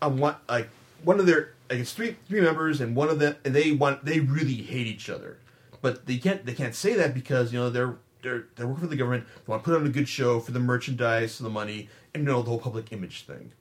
Um, 0.00 0.18
one, 0.18 0.36
like 0.48 0.68
one 1.04 1.20
of 1.20 1.26
their, 1.26 1.54
like 1.70 1.80
it's 1.80 1.92
three 1.92 2.16
three 2.28 2.40
members, 2.40 2.80
and 2.80 2.96
one 2.96 3.08
of 3.08 3.18
them, 3.18 3.36
and 3.44 3.54
they 3.54 3.72
want 3.72 4.04
they 4.04 4.20
really 4.20 4.54
hate 4.54 4.86
each 4.86 5.08
other, 5.08 5.38
but 5.80 6.06
they 6.06 6.16
can't 6.16 6.44
they 6.44 6.54
can't 6.54 6.74
say 6.74 6.94
that 6.94 7.14
because 7.14 7.52
you 7.52 7.60
know 7.60 7.70
they're 7.70 7.96
they're 8.22 8.46
they're 8.56 8.66
working 8.66 8.82
for 8.84 8.88
the 8.88 8.96
government. 8.96 9.26
They 9.26 9.50
want 9.50 9.62
to 9.62 9.70
put 9.70 9.78
on 9.78 9.86
a 9.86 9.90
good 9.90 10.08
show 10.08 10.40
for 10.40 10.52
the 10.52 10.60
merchandise, 10.60 11.36
for 11.36 11.42
the 11.42 11.50
money, 11.50 11.88
and 12.14 12.22
you 12.24 12.28
know 12.30 12.42
the 12.42 12.50
whole 12.50 12.58
public 12.58 12.92
image 12.92 13.24
thing. 13.26 13.52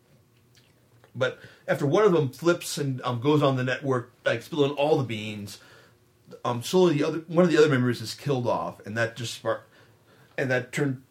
But 1.13 1.39
after 1.67 1.85
one 1.85 2.05
of 2.05 2.13
them 2.13 2.29
flips 2.29 2.77
and 2.77 3.01
um, 3.03 3.19
goes 3.19 3.43
on 3.43 3.57
the 3.57 3.63
network, 3.63 4.13
like 4.25 4.41
spilling 4.41 4.71
all 4.71 4.97
the 4.97 5.03
beans, 5.03 5.59
um, 6.45 6.63
slowly 6.63 6.97
the 6.97 7.03
other 7.03 7.19
one 7.27 7.43
of 7.43 7.51
the 7.51 7.57
other 7.57 7.69
members 7.69 8.01
is 8.01 8.13
killed 8.13 8.47
off, 8.47 8.85
and 8.85 8.97
that 8.97 9.15
just 9.17 9.33
spark, 9.33 9.69
and 10.37 10.49
that 10.49 10.71
turned 10.71 11.01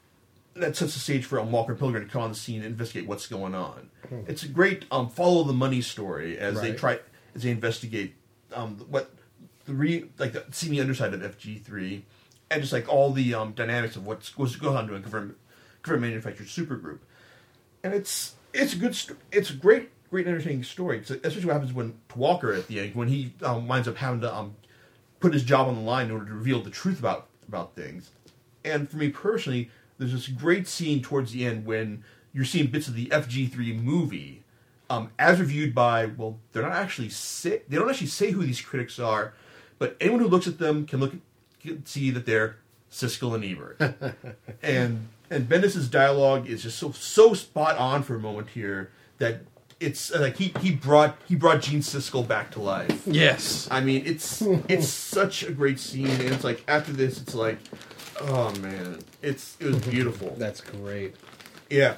that 0.55 0.77
sets 0.77 0.95
the 0.95 1.01
stage 1.01 1.25
for 1.25 1.39
um, 1.39 1.53
Walker 1.53 1.75
Pilgrim 1.75 2.05
to 2.05 2.11
come 2.11 2.23
on 2.23 2.31
the 2.31 2.37
scene 2.37 2.57
and 2.57 2.67
investigate 2.67 3.07
what's 3.09 3.27
going 3.27 3.55
on. 3.55 3.91
It's 4.27 4.43
a 4.43 4.49
great 4.49 4.85
um, 4.91 5.09
follow 5.09 5.45
the 5.45 5.53
money 5.53 5.81
story 5.83 6.39
as 6.39 6.55
they 6.63 6.73
try 6.73 6.99
as 7.35 7.43
they 7.43 7.51
investigate 7.51 8.15
um, 8.55 8.77
what 8.89 9.11
the 9.67 9.75
re 9.75 10.05
like 10.19 10.33
the 10.33 10.45
seamy 10.51 10.81
underside 10.81 11.13
of 11.15 11.21
FG 11.21 11.63
three, 11.63 12.05
and 12.51 12.61
just 12.61 12.73
like 12.73 12.89
all 12.89 13.13
the 13.13 13.35
um, 13.35 13.53
dynamics 13.53 13.97
of 13.97 14.07
what's 14.07 14.31
going 14.31 14.77
on 14.77 14.89
to 14.89 14.95
a 14.95 15.01
government 15.01 15.37
government 15.83 16.13
manufactured 16.13 16.47
supergroup. 16.47 16.99
And 17.83 17.95
it's 17.95 18.35
it's 18.53 18.75
a 18.75 18.77
good 18.77 18.97
it's 19.33 19.51
a 19.51 19.55
great 19.55 19.91
great 20.11 20.27
entertaining 20.27 20.65
story. 20.65 20.99
It's 20.99 21.11
especially 21.11 21.47
what 21.47 21.55
happens 21.55 21.73
when 21.73 21.95
to 22.11 22.19
Walker 22.19 22.53
at 22.53 22.67
the 22.67 22.81
end 22.81 22.95
when 22.95 23.09
he 23.09 23.33
um, 23.43 23.69
winds 23.69 23.87
up 23.87 23.97
having 23.97 24.21
to 24.23 24.35
um, 24.35 24.57
put 25.21 25.33
his 25.33 25.45
job 25.45 25.69
on 25.69 25.77
the 25.77 25.83
line 25.83 26.07
in 26.07 26.13
order 26.13 26.27
to 26.27 26.35
reveal 26.35 26.63
the 26.63 26.71
truth 26.71 26.99
about 26.99 27.29
about 27.47 27.75
things. 27.75 28.11
And 28.65 28.91
for 28.91 28.97
me 28.97 29.11
personally 29.11 29.71
there's 29.99 30.13
this 30.13 30.29
great 30.29 30.67
scene 30.67 31.03
towards 31.03 31.33
the 31.33 31.45
end 31.45 31.67
when 31.67 32.03
you're 32.33 32.45
seeing 32.45 32.69
bits 32.69 32.89
of 32.89 32.95
the 32.95 33.07
FG3 33.07 33.83
movie 33.83 34.43
um, 34.89 35.11
as 35.19 35.39
reviewed 35.39 35.75
by 35.75 36.07
well 36.07 36.39
they're 36.53 36.63
not 36.63 36.73
actually 36.73 37.09
say 37.09 37.63
they 37.69 37.77
don't 37.77 37.89
actually 37.89 38.07
say 38.07 38.31
who 38.31 38.43
these 38.43 38.61
critics 38.61 38.99
are 38.99 39.35
but 39.79 39.97
anyone 40.01 40.21
who 40.21 40.29
looks 40.29 40.47
at 40.47 40.59
them 40.59 40.87
can 40.87 41.01
look 41.01 41.15
can 41.61 41.87
see 41.87 42.11
that 42.11 42.27
they're 42.27 42.57
Siskel 42.91 43.35
and 43.35 43.45
Ebert 43.45 43.81
and 44.63 45.09
and 45.31 45.49
Bendis's 45.49 45.89
dialogue 45.89 46.49
is 46.49 46.63
just 46.63 46.79
so 46.79 46.93
so 46.93 47.35
spot 47.35 47.77
on 47.77 48.03
for 48.03 48.17
a 48.17 48.19
moment 48.19 48.49
here 48.51 48.91
that 49.19 49.41
it's 49.81 50.13
uh, 50.13 50.21
like 50.21 50.37
he 50.37 50.53
he 50.61 50.73
brought 50.73 51.17
he 51.27 51.35
brought 51.35 51.63
Gene 51.63 51.81
Siskel 51.81 52.27
back 52.27 52.51
to 52.53 52.61
life. 52.61 53.03
Yes. 53.07 53.67
I 53.71 53.81
mean, 53.81 54.03
it's 54.05 54.43
it's 54.69 54.89
such 54.89 55.43
a 55.43 55.53
great 55.53 55.81
scene, 55.81 56.09
and 56.09 56.23
it's 56.23 56.45
like 56.45 56.63
after 56.69 56.93
this, 56.93 57.21
it's 57.21 57.35
like, 57.35 57.59
oh 58.21 58.55
man, 58.61 59.01
it's 59.23 59.57
it 59.59 59.67
was 59.67 59.79
beautiful. 59.89 60.35
That's 60.39 60.61
great. 60.61 61.17
Yeah, 61.71 61.97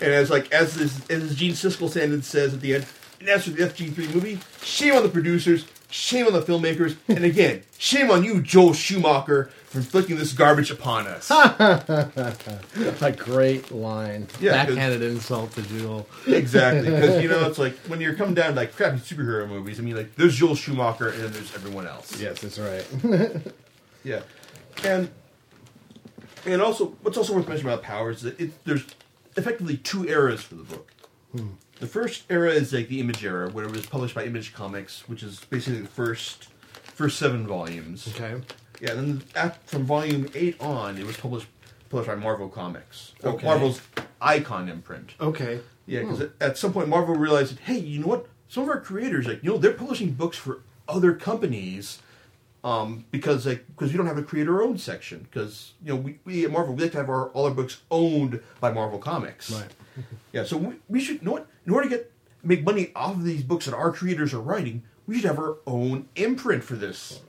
and 0.00 0.10
as 0.12 0.30
like 0.30 0.52
as 0.52 0.74
this 0.74 1.08
as 1.10 1.36
Gene 1.36 1.52
Siskel 1.52 1.88
says 2.22 2.54
at 2.54 2.60
the 2.60 2.74
end, 2.74 2.86
and 3.20 3.28
as 3.28 3.44
for 3.44 3.50
the 3.50 3.64
FG3 3.64 4.14
movie, 4.14 4.40
shame 4.62 4.94
on 4.94 5.02
the 5.04 5.08
producers, 5.08 5.66
shame 5.92 6.26
on 6.26 6.32
the 6.32 6.40
filmmakers, 6.40 6.96
and 7.06 7.24
again, 7.24 7.62
shame 7.78 8.10
on 8.10 8.24
you, 8.24 8.40
Joel 8.40 8.72
Schumacher, 8.72 9.50
for 9.66 9.78
inflicting 9.78 10.16
this 10.16 10.32
garbage 10.32 10.70
upon 10.70 11.06
us. 11.06 11.30
A 11.30 13.14
great 13.16 13.70
line. 13.70 14.26
Yeah, 14.40 14.52
Backhanded 14.64 15.02
insult 15.02 15.52
to 15.52 15.62
Joel. 15.62 16.08
exactly, 16.26 16.90
because 16.90 17.22
you 17.22 17.28
know 17.28 17.46
it's 17.46 17.58
like 17.64 17.76
when 17.86 18.00
you're 18.00 18.14
coming 18.14 18.34
down 18.34 18.50
to 18.50 18.56
like 18.56 18.74
crappy 18.74 18.98
superhero 18.98 19.46
movies. 19.48 19.78
I 19.78 19.82
mean, 19.82 19.96
like 19.96 20.16
there's 20.16 20.34
Joel 20.36 20.54
Schumacher 20.54 21.10
and 21.10 21.22
then 21.24 21.32
there's 21.32 21.54
everyone 21.54 21.86
else. 21.86 22.18
Yes, 22.20 22.40
that's 22.40 22.58
right. 22.58 22.86
Yeah, 24.04 24.22
and 24.82 25.08
and 26.44 26.60
also 26.60 26.86
what's 27.02 27.16
also 27.16 27.34
worth 27.34 27.46
mentioning 27.46 27.72
about 27.72 27.84
Powers 27.84 28.16
is 28.16 28.22
that 28.24 28.40
it, 28.40 28.64
there's 28.64 28.84
effectively 29.36 29.76
two 29.76 30.08
eras 30.08 30.42
for 30.42 30.56
the 30.56 30.64
book. 30.64 30.90
Hmm. 31.30 31.50
The 31.82 31.88
first 31.88 32.22
era 32.30 32.52
is 32.52 32.72
like 32.72 32.86
the 32.86 33.00
Image 33.00 33.24
era, 33.24 33.50
where 33.50 33.64
it 33.64 33.72
was 33.72 33.86
published 33.86 34.14
by 34.14 34.24
Image 34.24 34.54
Comics, 34.54 35.02
which 35.08 35.20
is 35.24 35.40
basically 35.50 35.80
the 35.80 35.88
first 35.88 36.46
first 36.74 37.18
seven 37.18 37.44
volumes. 37.44 38.06
okay. 38.14 38.40
Yeah, 38.80 38.94
then 38.94 39.24
at, 39.34 39.68
from 39.68 39.82
volume 39.84 40.28
eight 40.32 40.54
on, 40.60 40.96
it 40.96 41.04
was 41.04 41.16
published 41.16 41.48
published 41.90 42.08
by 42.08 42.14
Marvel 42.14 42.48
Comics, 42.48 43.14
or 43.24 43.30
Okay. 43.30 43.46
Marvel's 43.46 43.80
Icon 44.20 44.68
imprint. 44.68 45.14
Okay. 45.20 45.58
Yeah, 45.86 46.02
because 46.02 46.20
at, 46.20 46.28
hmm. 46.28 46.42
at 46.44 46.56
some 46.56 46.72
point 46.72 46.86
Marvel 46.86 47.16
realized, 47.16 47.58
hey, 47.58 47.78
you 47.78 47.98
know 47.98 48.06
what? 48.06 48.26
Some 48.46 48.62
of 48.62 48.68
our 48.68 48.80
creators, 48.80 49.26
like, 49.26 49.42
you 49.42 49.50
know, 49.50 49.58
they're 49.58 49.72
publishing 49.72 50.12
books 50.12 50.36
for 50.36 50.60
other 50.86 51.14
companies, 51.14 51.98
um, 52.64 53.04
because 53.10 53.46
like 53.46 53.66
because 53.68 53.90
we 53.90 53.96
don't 53.96 54.06
have 54.06 54.18
a 54.18 54.22
creator-owned 54.22 54.80
section. 54.80 55.26
Because 55.30 55.72
you 55.84 55.92
know, 55.92 55.96
we, 55.96 56.18
we 56.24 56.44
at 56.44 56.50
Marvel 56.50 56.74
we 56.74 56.82
like 56.82 56.92
to 56.92 56.98
have 56.98 57.08
our 57.08 57.28
all 57.30 57.46
our 57.46 57.50
books 57.50 57.80
owned 57.90 58.40
by 58.60 58.72
Marvel 58.72 58.98
Comics. 58.98 59.50
Right. 59.50 59.70
Yeah, 60.32 60.44
so 60.44 60.56
we, 60.56 60.76
we 60.88 61.00
should 61.00 61.16
you 61.16 61.26
know 61.26 61.32
what? 61.32 61.46
In 61.66 61.74
order 61.74 61.86
to 61.90 61.94
get 61.94 62.10
make 62.42 62.64
money 62.64 62.90
off 62.96 63.16
of 63.16 63.24
these 63.24 63.42
books 63.42 63.66
that 63.66 63.74
our 63.74 63.92
creators 63.92 64.32
are 64.32 64.40
writing, 64.40 64.82
we 65.06 65.16
should 65.16 65.26
have 65.26 65.38
our 65.38 65.58
own 65.66 66.08
imprint 66.16 66.64
for 66.64 66.74
this. 66.74 67.20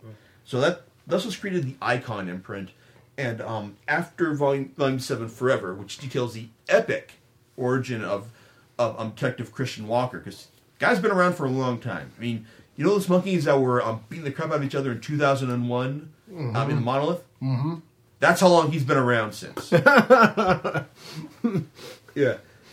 So 0.46 0.62
that 0.62 0.84
thus 1.06 1.26
was 1.26 1.36
created 1.36 1.66
the 1.66 1.76
Icon 1.82 2.30
imprint, 2.30 2.70
and 3.18 3.42
um, 3.42 3.76
after 3.90 4.34
volume 4.34 4.72
volume 4.78 5.00
seven, 5.00 5.28
Forever, 5.28 5.74
which 5.74 5.98
details 5.98 6.34
the 6.34 6.48
epic 6.70 7.16
origin 7.58 8.06
of 8.06 8.32
of 8.80 8.98
um, 8.98 9.10
Detective 9.10 9.52
Christian 9.52 9.86
Walker, 9.88 10.20
because 10.20 10.48
guy's 10.80 11.00
been 11.00 11.12
around 11.12 11.34
for 11.34 11.46
a 11.46 11.50
long 11.50 11.80
time. 11.80 12.12
I 12.18 12.22
mean, 12.22 12.46
you 12.76 12.84
know 12.84 12.92
those 12.92 13.10
monkeys 13.10 13.46
that 13.46 13.60
were 13.60 13.82
um, 13.84 14.04
beating 14.10 14.26
the 14.26 14.32
crap 14.32 14.50
out 14.50 14.56
of 14.56 14.64
each 14.64 14.76
other 14.76 14.92
in 14.92 15.02
two 15.02 15.18
thousand 15.18 15.52
and 15.52 15.70
one 15.70 16.12
um, 16.36 16.70
in 16.70 16.76
the 16.76 16.82
Monolith. 16.82 17.24
Mm-hmm. 17.42 17.76
That's 18.20 18.42
how 18.42 18.48
long 18.48 18.72
he's 18.72 18.84
been 18.84 18.98
around 18.98 19.34
since. 19.34 19.72
yeah, 19.72 20.88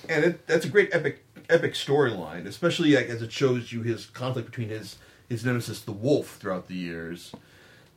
and 0.09 0.25
it, 0.25 0.47
that's 0.47 0.65
a 0.65 0.69
great 0.69 0.95
epic 0.95 1.25
epic 1.49 1.75
storyline, 1.75 2.47
especially 2.47 2.95
like, 2.95 3.09
as 3.09 3.21
it 3.23 3.33
shows 3.33 3.73
you 3.73 3.83
his 3.83 4.07
conflict 4.07 4.47
between 4.47 4.69
his 4.69 4.97
his 5.29 5.45
nemesis, 5.45 5.83
the 5.83 5.93
Wolf, 5.93 6.37
throughout 6.37 6.69
the 6.69 6.75
years. 6.75 7.33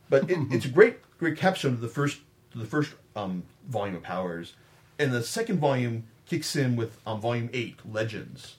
But 0.08 0.30
it, 0.30 0.38
it's 0.50 0.64
a 0.64 0.70
great 0.70 0.98
great 1.18 1.38
capstone 1.38 1.76
to 1.76 1.80
the 1.80 1.88
first 1.88 2.20
the 2.54 2.66
first 2.66 2.92
um, 3.16 3.44
volume 3.68 3.96
of 3.96 4.02
Powers, 4.02 4.54
and 4.98 5.12
the 5.12 5.22
second 5.22 5.58
volume 5.58 6.04
kicks 6.26 6.56
in 6.56 6.76
with 6.76 6.98
um, 7.06 7.20
volume 7.20 7.50
eight, 7.52 7.76
Legends, 7.90 8.56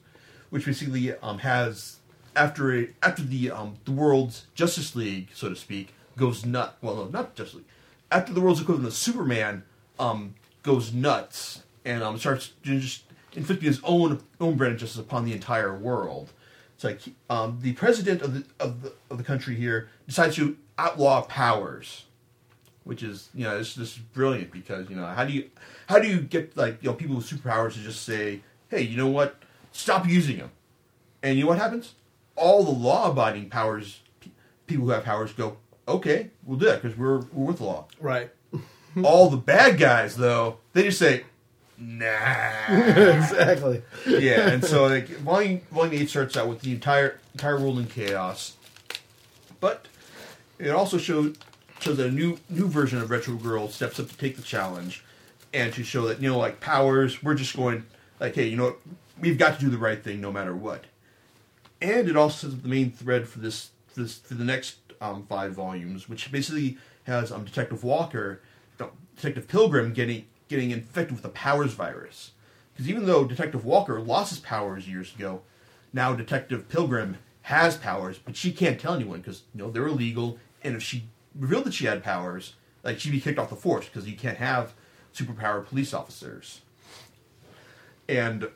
which 0.49 0.65
basically 0.65 1.13
um, 1.17 1.39
has 1.39 1.97
after 2.35 2.89
after 3.01 3.23
the 3.23 3.51
um, 3.51 3.75
the 3.85 3.91
world's 3.91 4.47
Justice 4.53 4.95
League, 4.95 5.29
so 5.33 5.49
to 5.49 5.55
speak, 5.55 5.93
goes 6.17 6.45
nut. 6.45 6.77
Well, 6.81 6.95
no, 6.95 7.05
not 7.05 7.35
Justice 7.35 7.55
League. 7.55 7.65
After 8.11 8.33
the 8.33 8.41
world's 8.41 8.61
equivalent 8.61 8.87
of 8.87 8.93
Superman 8.93 9.63
um, 9.99 10.35
goes 10.63 10.93
nuts 10.93 11.63
and 11.83 12.03
um, 12.03 12.17
starts 12.17 12.51
just 12.63 13.03
inflicting 13.33 13.67
his 13.67 13.79
own 13.83 14.21
own 14.39 14.55
brand 14.55 14.73
of 14.73 14.79
justice 14.79 14.99
upon 14.99 15.25
the 15.25 15.33
entire 15.33 15.75
world. 15.75 16.31
It's 16.75 16.83
like 16.83 16.99
um, 17.29 17.59
the 17.61 17.73
president 17.73 18.21
of 18.21 18.33
the, 18.33 18.45
of 18.59 18.81
the 18.81 18.93
of 19.09 19.17
the 19.17 19.23
country 19.23 19.55
here 19.55 19.89
decides 20.07 20.35
to 20.35 20.57
outlaw 20.77 21.21
powers, 21.21 22.05
which 22.83 23.01
is 23.03 23.29
you 23.33 23.43
know 23.43 23.57
this 23.57 23.75
this 23.75 23.93
is 23.93 23.99
brilliant 23.99 24.51
because 24.51 24.89
you 24.89 24.95
know 24.95 25.05
how 25.05 25.23
do 25.25 25.33
you 25.33 25.49
how 25.87 25.99
do 25.99 26.07
you 26.07 26.19
get 26.19 26.55
like 26.57 26.81
you 26.81 26.89
know 26.89 26.95
people 26.95 27.15
with 27.15 27.29
superpowers 27.29 27.73
to 27.73 27.79
just 27.79 28.03
say 28.03 28.41
hey 28.69 28.81
you 28.81 28.97
know 28.97 29.07
what 29.07 29.37
stop 29.71 30.07
using 30.07 30.37
them, 30.37 30.51
and 31.23 31.37
you 31.37 31.43
know 31.43 31.49
what 31.49 31.59
happens? 31.59 31.93
All 32.35 32.63
the 32.63 32.71
law 32.71 33.11
abiding 33.11 33.49
powers 33.49 34.01
people 34.67 34.85
who 34.85 34.91
have 34.91 35.03
powers 35.03 35.31
go 35.33 35.57
okay 35.87 36.31
we'll 36.43 36.57
do 36.57 36.65
that 36.65 36.81
because 36.81 36.97
we're 36.97 37.19
we're 37.33 37.45
with 37.45 37.61
law. 37.61 37.85
Right. 37.99 38.31
All 39.03 39.29
the 39.29 39.37
bad 39.37 39.77
guys 39.77 40.15
though 40.15 40.57
they 40.73 40.83
just 40.83 40.99
say 40.99 41.23
nah 41.77 42.07
exactly. 42.69 43.81
yeah, 44.07 44.49
and 44.49 44.63
so 44.63 44.87
like 44.87 45.07
volume 45.07 45.61
volume 45.71 46.01
eight 46.01 46.09
starts 46.09 46.37
out 46.37 46.47
with 46.47 46.61
the 46.61 46.71
entire 46.71 47.19
entire 47.33 47.59
world 47.59 47.79
in 47.79 47.85
chaos, 47.87 48.55
but 49.59 49.87
it 50.57 50.69
also 50.69 50.97
shows 50.97 51.35
shows 51.79 51.97
that 51.97 52.07
a 52.07 52.11
new 52.11 52.37
new 52.49 52.67
version 52.67 52.99
of 52.99 53.11
Retro 53.11 53.35
Girl 53.35 53.67
steps 53.69 53.99
up 53.99 54.09
to 54.09 54.17
take 54.17 54.37
the 54.37 54.41
challenge, 54.41 55.03
and 55.53 55.73
to 55.73 55.83
show 55.83 56.07
that 56.07 56.21
you 56.21 56.29
know 56.29 56.37
like 56.37 56.59
powers 56.61 57.21
we're 57.21 57.35
just 57.35 57.55
going 57.55 57.83
like 58.19 58.35
hey 58.35 58.47
you 58.47 58.55
know 58.55 58.65
what 58.65 58.79
we've 59.19 59.37
got 59.37 59.59
to 59.59 59.65
do 59.65 59.69
the 59.69 59.77
right 59.77 60.03
thing 60.03 60.21
no 60.21 60.31
matter 60.31 60.55
what, 60.55 60.85
and 61.81 62.07
it 62.09 62.15
also 62.15 62.47
sets 62.47 62.53
up 62.53 62.63
the 62.63 62.69
main 62.69 62.91
thread 62.91 63.27
for 63.27 63.39
this 63.39 63.71
for 63.87 64.01
this 64.01 64.17
for 64.17 64.33
the 64.33 64.43
next 64.43 64.77
um, 65.01 65.25
five 65.27 65.53
volumes, 65.53 66.07
which 66.09 66.31
basically 66.31 66.77
has 67.03 67.31
um, 67.31 67.43
Detective 67.43 67.83
Walker, 67.83 68.41
Detective 69.15 69.47
Pilgrim 69.47 69.93
getting 69.93 70.25
getting 70.47 70.71
infected 70.71 71.13
with 71.13 71.23
the 71.23 71.29
powers 71.29 71.73
virus. 71.73 72.31
Because 72.73 72.89
even 72.89 73.05
though 73.05 73.25
Detective 73.25 73.63
Walker 73.63 74.01
lost 74.01 74.31
his 74.31 74.39
powers 74.39 74.87
years 74.87 75.15
ago, 75.15 75.41
now 75.93 76.13
Detective 76.13 76.67
Pilgrim 76.67 77.17
has 77.43 77.77
powers, 77.77 78.17
but 78.17 78.35
she 78.35 78.51
can't 78.51 78.79
tell 78.79 78.93
anyone 78.93 79.19
because 79.19 79.43
you 79.53 79.61
know 79.61 79.71
they're 79.71 79.87
illegal. 79.87 80.37
And 80.63 80.75
if 80.75 80.83
she 80.83 81.05
revealed 81.37 81.65
that 81.65 81.73
she 81.73 81.85
had 81.85 82.03
powers, 82.03 82.53
like 82.83 82.99
she'd 82.99 83.11
be 83.11 83.21
kicked 83.21 83.39
off 83.39 83.49
the 83.49 83.55
force 83.55 83.85
because 83.85 84.09
you 84.09 84.17
can't 84.17 84.37
have 84.37 84.73
superpowered 85.13 85.67
police 85.67 85.93
officers. 85.93 86.61
And 88.09 88.49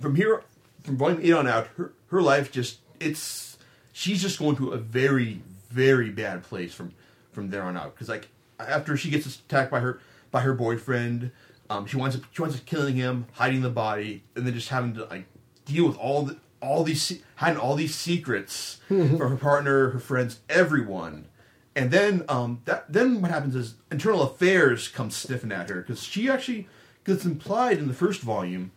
from 0.00 0.16
here, 0.16 0.42
from 0.82 0.96
volume 0.96 1.20
eight 1.22 1.32
on 1.32 1.46
out, 1.46 1.68
her 1.76 1.92
her 2.08 2.22
life 2.22 2.52
just 2.52 2.78
it's 3.00 3.56
she's 3.92 4.22
just 4.22 4.38
going 4.38 4.56
to 4.56 4.70
a 4.70 4.78
very 4.78 5.42
very 5.70 6.10
bad 6.10 6.42
place 6.42 6.74
from 6.74 6.92
from 7.32 7.50
there 7.50 7.62
on 7.62 7.76
out. 7.76 7.94
Because 7.94 8.08
like 8.08 8.28
after 8.58 8.96
she 8.96 9.10
gets 9.10 9.26
attacked 9.26 9.70
by 9.70 9.80
her 9.80 10.00
by 10.30 10.40
her 10.40 10.54
boyfriend 10.54 11.30
um, 11.70 11.86
she 11.86 11.96
winds 11.96 12.16
up 12.16 12.22
she 12.32 12.42
winds 12.42 12.56
up 12.56 12.66
killing 12.66 12.96
him 12.96 13.26
hiding 13.32 13.62
the 13.62 13.70
body 13.70 14.22
and 14.36 14.46
then 14.46 14.54
just 14.54 14.68
having 14.68 14.94
to 14.94 15.04
like 15.06 15.24
deal 15.64 15.86
with 15.86 15.96
all 15.96 16.22
the 16.22 16.36
all 16.60 16.84
these 16.84 17.20
hiding 17.36 17.58
all 17.58 17.74
these 17.74 17.94
secrets 17.94 18.80
from 18.88 19.18
her 19.18 19.36
partner 19.36 19.90
her 19.90 19.98
friends 19.98 20.40
everyone. 20.48 21.26
And 21.74 21.90
then 21.90 22.24
um 22.28 22.60
that 22.66 22.92
then 22.92 23.22
what 23.22 23.30
happens 23.30 23.54
is 23.54 23.74
internal 23.90 24.22
affairs 24.22 24.88
comes 24.88 25.16
sniffing 25.16 25.52
at 25.52 25.70
her 25.70 25.80
because 25.80 26.02
she 26.02 26.28
actually 26.28 26.68
gets 27.04 27.24
implied 27.24 27.78
in 27.78 27.88
the 27.88 27.94
first 27.94 28.20
volume 28.20 28.70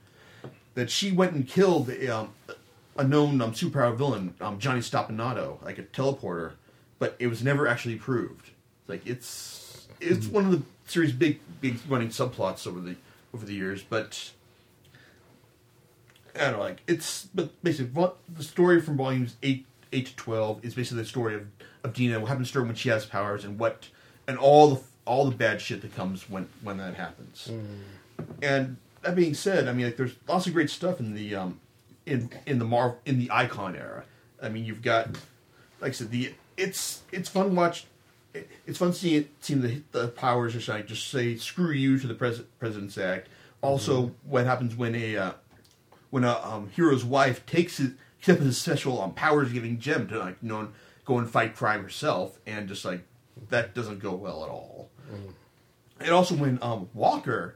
that 0.75 0.91
she 0.91 1.11
went 1.11 1.33
and 1.33 1.47
killed 1.47 1.89
a, 1.89 2.15
um, 2.15 2.29
a 2.97 3.03
known 3.03 3.41
um, 3.41 3.53
superpower 3.53 3.95
villain, 3.95 4.35
um, 4.39 4.59
Johnny 4.59 4.81
Stompanato, 4.81 5.61
like 5.63 5.79
a 5.79 5.83
teleporter, 5.83 6.53
but 6.99 7.15
it 7.19 7.27
was 7.27 7.43
never 7.43 7.67
actually 7.67 7.95
proved. 7.95 8.51
It's 8.81 8.89
Like 8.89 9.07
it's 9.07 9.87
it's 9.99 10.27
one 10.27 10.45
of 10.45 10.51
the 10.51 10.61
series' 10.85 11.11
big 11.11 11.39
big 11.61 11.79
running 11.89 12.09
subplots 12.09 12.67
over 12.67 12.79
the 12.79 12.95
over 13.33 13.45
the 13.45 13.53
years, 13.53 13.83
but 13.83 14.31
I 16.35 16.45
don't 16.45 16.53
know, 16.53 16.59
like 16.59 16.81
it's 16.87 17.27
but 17.33 17.61
basically 17.63 18.09
the 18.29 18.43
story 18.43 18.81
from 18.81 18.97
volumes 18.97 19.35
eight 19.41 19.65
eight 19.91 20.07
to 20.07 20.15
twelve 20.15 20.63
is 20.63 20.75
basically 20.75 21.03
the 21.03 21.09
story 21.09 21.35
of 21.35 21.47
of 21.83 21.93
Dina, 21.93 22.19
what 22.19 22.27
happens 22.29 22.51
to 22.51 22.59
her 22.59 22.65
when 22.65 22.75
she 22.75 22.89
has 22.89 23.05
powers, 23.05 23.43
and 23.45 23.57
what 23.57 23.89
and 24.27 24.37
all 24.37 24.69
the 24.75 24.81
all 25.05 25.29
the 25.29 25.35
bad 25.35 25.61
shit 25.61 25.81
that 25.81 25.95
comes 25.95 26.29
when 26.29 26.47
when 26.61 26.77
that 26.77 26.95
happens. 26.95 27.51
And 28.41 28.77
that 29.05 29.15
being 29.15 29.33
said, 29.33 29.67
I 29.67 29.73
mean, 29.73 29.85
like, 29.85 29.97
there's 29.97 30.15
lots 30.27 30.47
of 30.47 30.53
great 30.53 30.69
stuff 30.69 30.99
in 30.99 31.13
the 31.13 31.35
um, 31.35 31.59
in 32.05 32.29
in 32.45 32.59
the 32.59 32.65
Marvel 32.65 32.99
in 33.05 33.19
the 33.19 33.29
Icon 33.31 33.75
era. 33.75 34.03
I 34.41 34.49
mean, 34.49 34.65
you've 34.65 34.81
got, 34.81 35.07
like 35.79 35.89
I 35.89 35.91
said, 35.91 36.11
the 36.11 36.33
it's 36.57 37.01
it's 37.11 37.29
fun 37.29 37.55
watch. 37.55 37.85
it- 38.33 38.49
It's 38.67 38.77
fun 38.79 38.91
seeing 38.93 39.21
it, 39.21 39.29
seeing 39.39 39.61
the 39.61 39.81
the 39.91 40.07
powers 40.09 40.53
just 40.53 40.67
like 40.67 40.87
just 40.87 41.07
say 41.09 41.35
screw 41.37 41.71
you 41.71 41.97
to 41.99 42.07
the 42.07 42.13
pres- 42.15 42.41
President's 42.59 42.97
Act. 42.97 43.29
Also, 43.61 44.11
what 44.23 44.45
happens 44.45 44.75
when 44.75 44.93
a 44.95 45.15
uh, 45.17 45.31
when 46.09 46.23
a 46.23 46.33
um, 46.43 46.69
hero's 46.75 47.03
wife 47.05 47.45
takes 47.45 47.77
his 47.77 47.91
takes 48.21 48.41
his 48.41 48.57
special 48.61 49.01
um, 49.01 49.13
powers 49.13 49.51
giving 49.53 49.79
gem 49.79 50.07
to 50.09 50.19
like 50.19 50.37
you 50.41 50.49
know 50.49 50.69
go 51.05 51.17
and 51.19 51.29
fight 51.29 51.55
crime 51.55 51.83
herself, 51.83 52.39
and 52.45 52.67
just 52.67 52.83
like 52.85 53.03
that 53.49 53.73
doesn't 53.75 53.99
go 53.99 54.13
well 54.13 54.43
at 54.43 54.49
all. 54.49 54.89
And 55.99 56.09
also 56.09 56.35
when 56.35 56.59
um, 56.61 56.89
Walker 56.93 57.55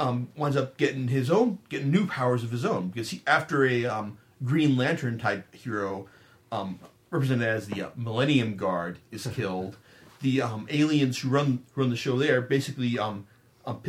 um, 0.00 0.28
winds 0.34 0.56
up 0.56 0.78
getting 0.78 1.08
his 1.08 1.30
own, 1.30 1.58
getting 1.68 1.90
new 1.90 2.06
powers 2.06 2.42
of 2.42 2.50
his 2.50 2.64
own 2.64 2.88
because 2.88 3.10
he, 3.10 3.22
after 3.26 3.66
a 3.66 3.84
um, 3.84 4.16
Green 4.42 4.74
Lantern 4.74 5.18
type 5.18 5.54
hero, 5.54 6.08
um, 6.50 6.80
represented 7.10 7.46
as 7.46 7.66
the 7.66 7.82
uh, 7.82 7.90
Millennium 7.94 8.56
Guard, 8.56 8.98
is 9.12 9.26
killed, 9.34 9.76
the 10.22 10.40
um, 10.40 10.66
aliens 10.70 11.18
who 11.18 11.28
run 11.28 11.64
run 11.76 11.90
the 11.90 11.96
show 11.96 12.18
there 12.18 12.40
basically 12.40 12.98
um, 12.98 13.26
um, 13.66 13.82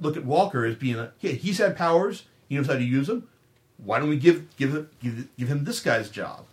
look 0.00 0.16
at 0.16 0.24
Walker 0.24 0.64
as 0.64 0.76
being 0.76 0.96
a, 0.96 1.12
yeah, 1.20 1.32
he's 1.32 1.58
had 1.58 1.76
powers, 1.76 2.26
he 2.48 2.54
knows 2.54 2.68
how 2.68 2.74
to 2.74 2.82
use 2.82 3.08
them. 3.08 3.28
Why 3.76 3.98
don't 3.98 4.08
we 4.08 4.18
give 4.18 4.56
give 4.56 4.74
him 4.74 4.88
give, 5.00 5.28
give 5.36 5.48
him 5.48 5.64
this 5.64 5.80
guy's 5.80 6.10
job? 6.10 6.46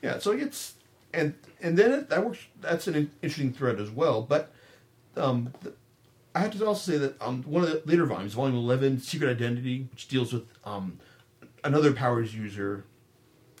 Yeah, 0.00 0.18
so 0.18 0.32
it's 0.32 0.74
and 1.12 1.34
and 1.60 1.76
then 1.76 1.92
it, 1.92 2.08
that 2.08 2.24
works. 2.24 2.46
That's 2.60 2.86
an 2.86 3.10
interesting 3.20 3.52
thread 3.52 3.78
as 3.80 3.90
well. 3.90 4.22
But 4.22 4.50
um, 5.16 5.52
the, 5.60 5.74
I 6.34 6.40
have 6.40 6.56
to 6.58 6.66
also 6.66 6.92
say 6.92 6.98
that 6.98 7.20
um, 7.20 7.42
one 7.42 7.62
of 7.62 7.70
the 7.70 7.82
later 7.84 8.06
volumes, 8.06 8.34
Volume 8.34 8.56
Eleven, 8.56 8.98
Secret 9.00 9.30
Identity, 9.30 9.88
which 9.90 10.08
deals 10.08 10.32
with 10.32 10.44
um, 10.64 10.98
another 11.62 11.92
powers 11.92 12.34
user 12.34 12.84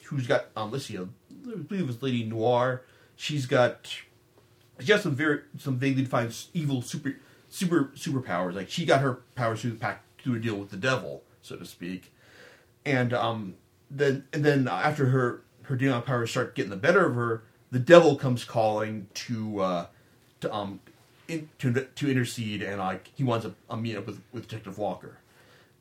who's 0.04 0.26
got 0.26 0.46
um, 0.56 0.70
let's 0.70 0.86
see, 0.86 0.98
I 0.98 1.04
believe 1.44 1.82
it 1.82 1.86
was 1.86 2.02
Lady 2.02 2.24
Noir. 2.24 2.82
She's 3.16 3.46
got 3.46 3.94
she 4.80 4.92
has 4.92 5.02
some 5.02 5.14
very 5.14 5.40
some 5.58 5.78
vaguely 5.78 6.02
defined 6.02 6.34
evil 6.54 6.82
super 6.82 7.16
super 7.48 7.92
superpowers. 7.94 8.54
Like 8.54 8.70
she 8.70 8.84
got 8.86 9.00
her 9.00 9.22
powers 9.34 9.60
through 9.60 9.72
the 9.72 9.76
pack 9.76 10.02
through 10.18 10.36
a 10.36 10.38
deal 10.38 10.56
with 10.56 10.70
the 10.70 10.76
devil, 10.76 11.22
so 11.42 11.56
to 11.56 11.66
speak. 11.66 12.12
And 12.84 13.12
um, 13.12 13.54
then 13.90 14.24
and 14.32 14.44
then 14.44 14.66
after 14.66 15.06
her 15.06 15.42
her 15.64 15.76
demon 15.76 16.02
powers 16.02 16.30
start 16.30 16.54
getting 16.54 16.70
the 16.70 16.76
better 16.76 17.06
of 17.06 17.14
her, 17.14 17.44
the 17.70 17.78
devil 17.78 18.16
comes 18.16 18.44
calling 18.44 19.08
to 19.14 19.60
uh, 19.60 19.86
to 20.40 20.52
um 20.52 20.80
in, 21.28 21.48
to 21.58 21.72
to 21.72 22.10
intercede, 22.10 22.62
and 22.62 22.78
like 22.78 23.10
he 23.14 23.24
wants 23.24 23.46
a, 23.46 23.54
a 23.70 23.76
meet 23.76 23.96
up 23.96 24.06
with 24.06 24.20
with 24.32 24.48
Detective 24.48 24.78
Walker, 24.78 25.18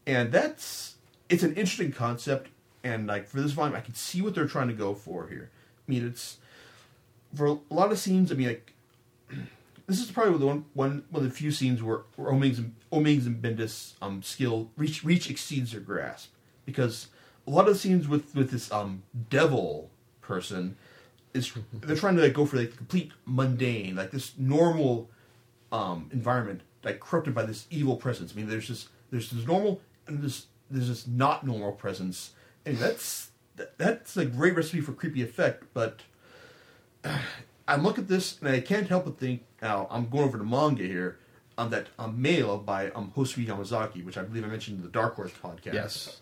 and 0.06 0.32
that's 0.32 0.96
it's 1.30 1.44
an 1.44 1.56
interesting 1.56 1.92
concept. 1.92 2.50
And 2.84 3.08
like 3.08 3.28
for 3.28 3.42
this 3.42 3.52
volume, 3.52 3.76
I 3.76 3.82
can 3.82 3.94
see 3.94 4.22
what 4.22 4.34
they're 4.34 4.48
trying 4.48 4.68
to 4.68 4.74
go 4.74 4.94
for 4.94 5.28
here. 5.28 5.52
I 5.88 5.92
mean, 5.92 6.06
it's 6.06 6.38
for 7.36 7.46
a 7.46 7.58
lot 7.70 7.92
of 7.92 8.00
scenes. 8.00 8.32
I 8.32 8.36
mean, 8.36 8.48
like 8.48 8.74
this 9.88 10.00
is 10.00 10.12
probably 10.12 10.38
the 10.38 10.46
one 10.46 10.66
one 10.74 11.04
one 11.10 11.24
of 11.24 11.30
the 11.30 11.36
few 11.36 11.52
scenes 11.52 11.84
where, 11.84 12.02
where 12.16 12.32
Omeg's 12.32 12.60
and 12.60 12.76
Omeg's 12.92 13.26
and 13.26 13.42
Bendis 13.42 13.94
um 14.02 14.24
skill 14.24 14.70
reach 14.78 15.04
reach 15.04 15.30
exceeds 15.30 15.72
their 15.72 15.82
grasp 15.82 16.32
because 16.66 17.08
a 17.48 17.52
lot 17.52 17.68
of 17.68 17.74
the 17.74 17.80
scenes 17.80 18.08
with 18.08 18.36
with 18.36 18.52
this 18.52 18.72
um 18.72 19.04
devil 19.30 19.90
person 20.22 20.76
is 21.34 21.52
they're 21.74 21.96
trying 21.96 22.16
to 22.16 22.22
like 22.22 22.34
go 22.34 22.46
for 22.46 22.58
like 22.58 22.76
complete 22.76 23.12
mundane 23.26 23.96
like 23.96 24.12
this 24.12 24.34
normal 24.38 25.10
um 25.72 26.10
environment 26.12 26.62
like 26.84 27.00
corrupted 27.00 27.34
by 27.36 27.44
this 27.44 27.68
evil 27.70 27.96
presence. 27.96 28.34
I 28.34 28.36
mean, 28.36 28.50
there's 28.50 28.68
this 28.68 28.90
there's 29.12 29.30
this 29.30 29.46
normal 29.46 29.82
and 30.08 30.22
this 30.22 30.48
there's 30.70 30.88
this 30.88 31.08
not 31.08 31.46
normal 31.46 31.74
presence, 31.74 32.32
and 32.66 32.78
that's 32.78 33.32
that, 33.58 33.78
that's 33.78 34.18
a 34.18 34.26
great 34.26 34.56
recipe 34.56 34.82
for 34.82 34.94
creepy 34.94 35.22
effect, 35.24 35.66
but. 35.74 36.02
I 37.68 37.78
look 37.78 37.98
at 37.98 38.10
this 38.10 38.38
and 38.42 38.50
I 38.50 38.60
can't 38.60 38.90
help 38.90 39.06
but 39.06 39.18
think. 39.18 39.44
Now 39.62 39.88
I'm 39.90 40.10
going 40.10 40.26
over 40.26 40.38
to 40.38 40.44
manga 40.44 40.84
here. 40.84 41.20
On 41.58 41.70
that 41.70 41.88
um, 42.00 42.20
mail 42.20 42.58
by 42.58 42.90
um, 42.92 43.14
Housui 43.16 43.46
Yamazaki, 43.46 44.04
which 44.04 44.18
I 44.18 44.24
believe 44.24 44.44
I 44.44 44.48
mentioned 44.48 44.78
in 44.78 44.84
the 44.84 44.90
Dark 44.90 45.16
Horse 45.16 45.32
podcast. 45.32 45.74
Yes. 45.74 46.22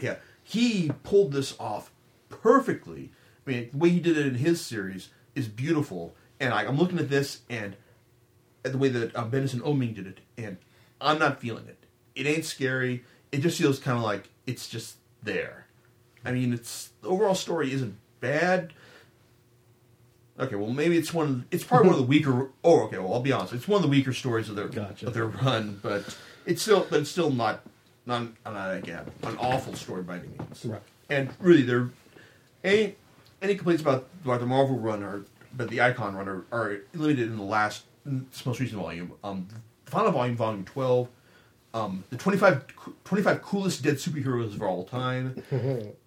Yeah, 0.00 0.16
he 0.42 0.90
pulled 1.02 1.32
this 1.32 1.54
off 1.60 1.90
perfectly. 2.30 3.10
I 3.46 3.50
mean, 3.50 3.68
the 3.72 3.76
way 3.76 3.90
he 3.90 4.00
did 4.00 4.16
it 4.16 4.26
in 4.26 4.36
his 4.36 4.60
series 4.60 5.10
is 5.34 5.48
beautiful, 5.48 6.14
and 6.40 6.54
I, 6.54 6.64
I'm 6.64 6.78
looking 6.78 6.98
at 6.98 7.10
this 7.10 7.40
and 7.50 7.76
the 8.72 8.78
way 8.78 8.88
that 8.88 9.14
uh, 9.14 9.24
Bendis 9.24 9.52
and 9.52 9.62
Oeming 9.62 9.94
did 9.94 10.06
it, 10.06 10.20
and 10.36 10.56
I'm 11.00 11.18
not 11.18 11.40
feeling 11.40 11.66
it. 11.68 11.78
It 12.14 12.26
ain't 12.26 12.44
scary. 12.44 13.04
It 13.32 13.38
just 13.38 13.58
feels 13.58 13.78
kind 13.78 13.96
of 13.96 14.04
like 14.04 14.30
it's 14.46 14.68
just 14.68 14.96
there. 15.22 15.66
I 16.24 16.32
mean, 16.32 16.52
it's 16.52 16.90
the 17.02 17.08
overall 17.08 17.34
story 17.34 17.72
isn't 17.72 17.96
bad. 18.20 18.72
Okay, 20.38 20.56
well 20.56 20.70
maybe 20.70 20.96
it's 20.96 21.12
one. 21.12 21.26
Of, 21.28 21.44
it's 21.50 21.64
probably 21.64 21.88
one 21.88 21.98
of 21.98 22.00
the 22.00 22.06
weaker. 22.08 22.50
Oh, 22.62 22.82
okay. 22.84 22.98
Well, 22.98 23.12
I'll 23.12 23.20
be 23.20 23.32
honest. 23.32 23.52
It's 23.52 23.68
one 23.68 23.76
of 23.76 23.82
the 23.82 23.88
weaker 23.88 24.12
stories 24.12 24.48
of 24.48 24.56
their 24.56 24.68
Gotcha. 24.68 25.06
of 25.06 25.14
their 25.14 25.26
run, 25.26 25.78
but 25.82 26.16
it's 26.46 26.62
still, 26.62 26.86
but 26.88 27.00
it's 27.00 27.10
still 27.10 27.30
not, 27.30 27.62
not, 28.06 28.28
not 28.44 28.76
again, 28.76 29.04
an 29.22 29.36
awful 29.38 29.74
story 29.74 30.02
by 30.02 30.18
any 30.18 30.28
means. 30.28 30.64
Right. 30.64 30.82
And 31.10 31.30
really, 31.38 31.62
there 31.62 31.90
any 32.62 32.96
any 33.42 33.54
complaints 33.54 33.82
about 33.82 34.08
about 34.24 34.40
the 34.40 34.46
Marvel 34.46 34.78
run 34.78 35.02
or 35.02 35.24
but 35.56 35.68
the 35.68 35.80
Icon 35.80 36.16
run 36.16 36.28
are, 36.28 36.44
are 36.50 36.78
limited 36.94 37.28
in 37.28 37.36
the 37.36 37.42
last 37.44 37.84
this 38.04 38.44
most 38.46 38.60
recent 38.60 38.80
volume. 38.80 39.12
Um, 39.22 39.48
the 39.84 39.90
final 39.90 40.12
volume, 40.12 40.36
volume 40.36 40.64
twelve. 40.64 41.08
Um, 41.72 42.04
the 42.10 42.16
25, 42.16 42.66
25 43.02 43.42
coolest 43.42 43.82
dead 43.82 43.96
superheroes 43.96 44.54
of 44.54 44.62
all 44.62 44.84
time. 44.84 45.42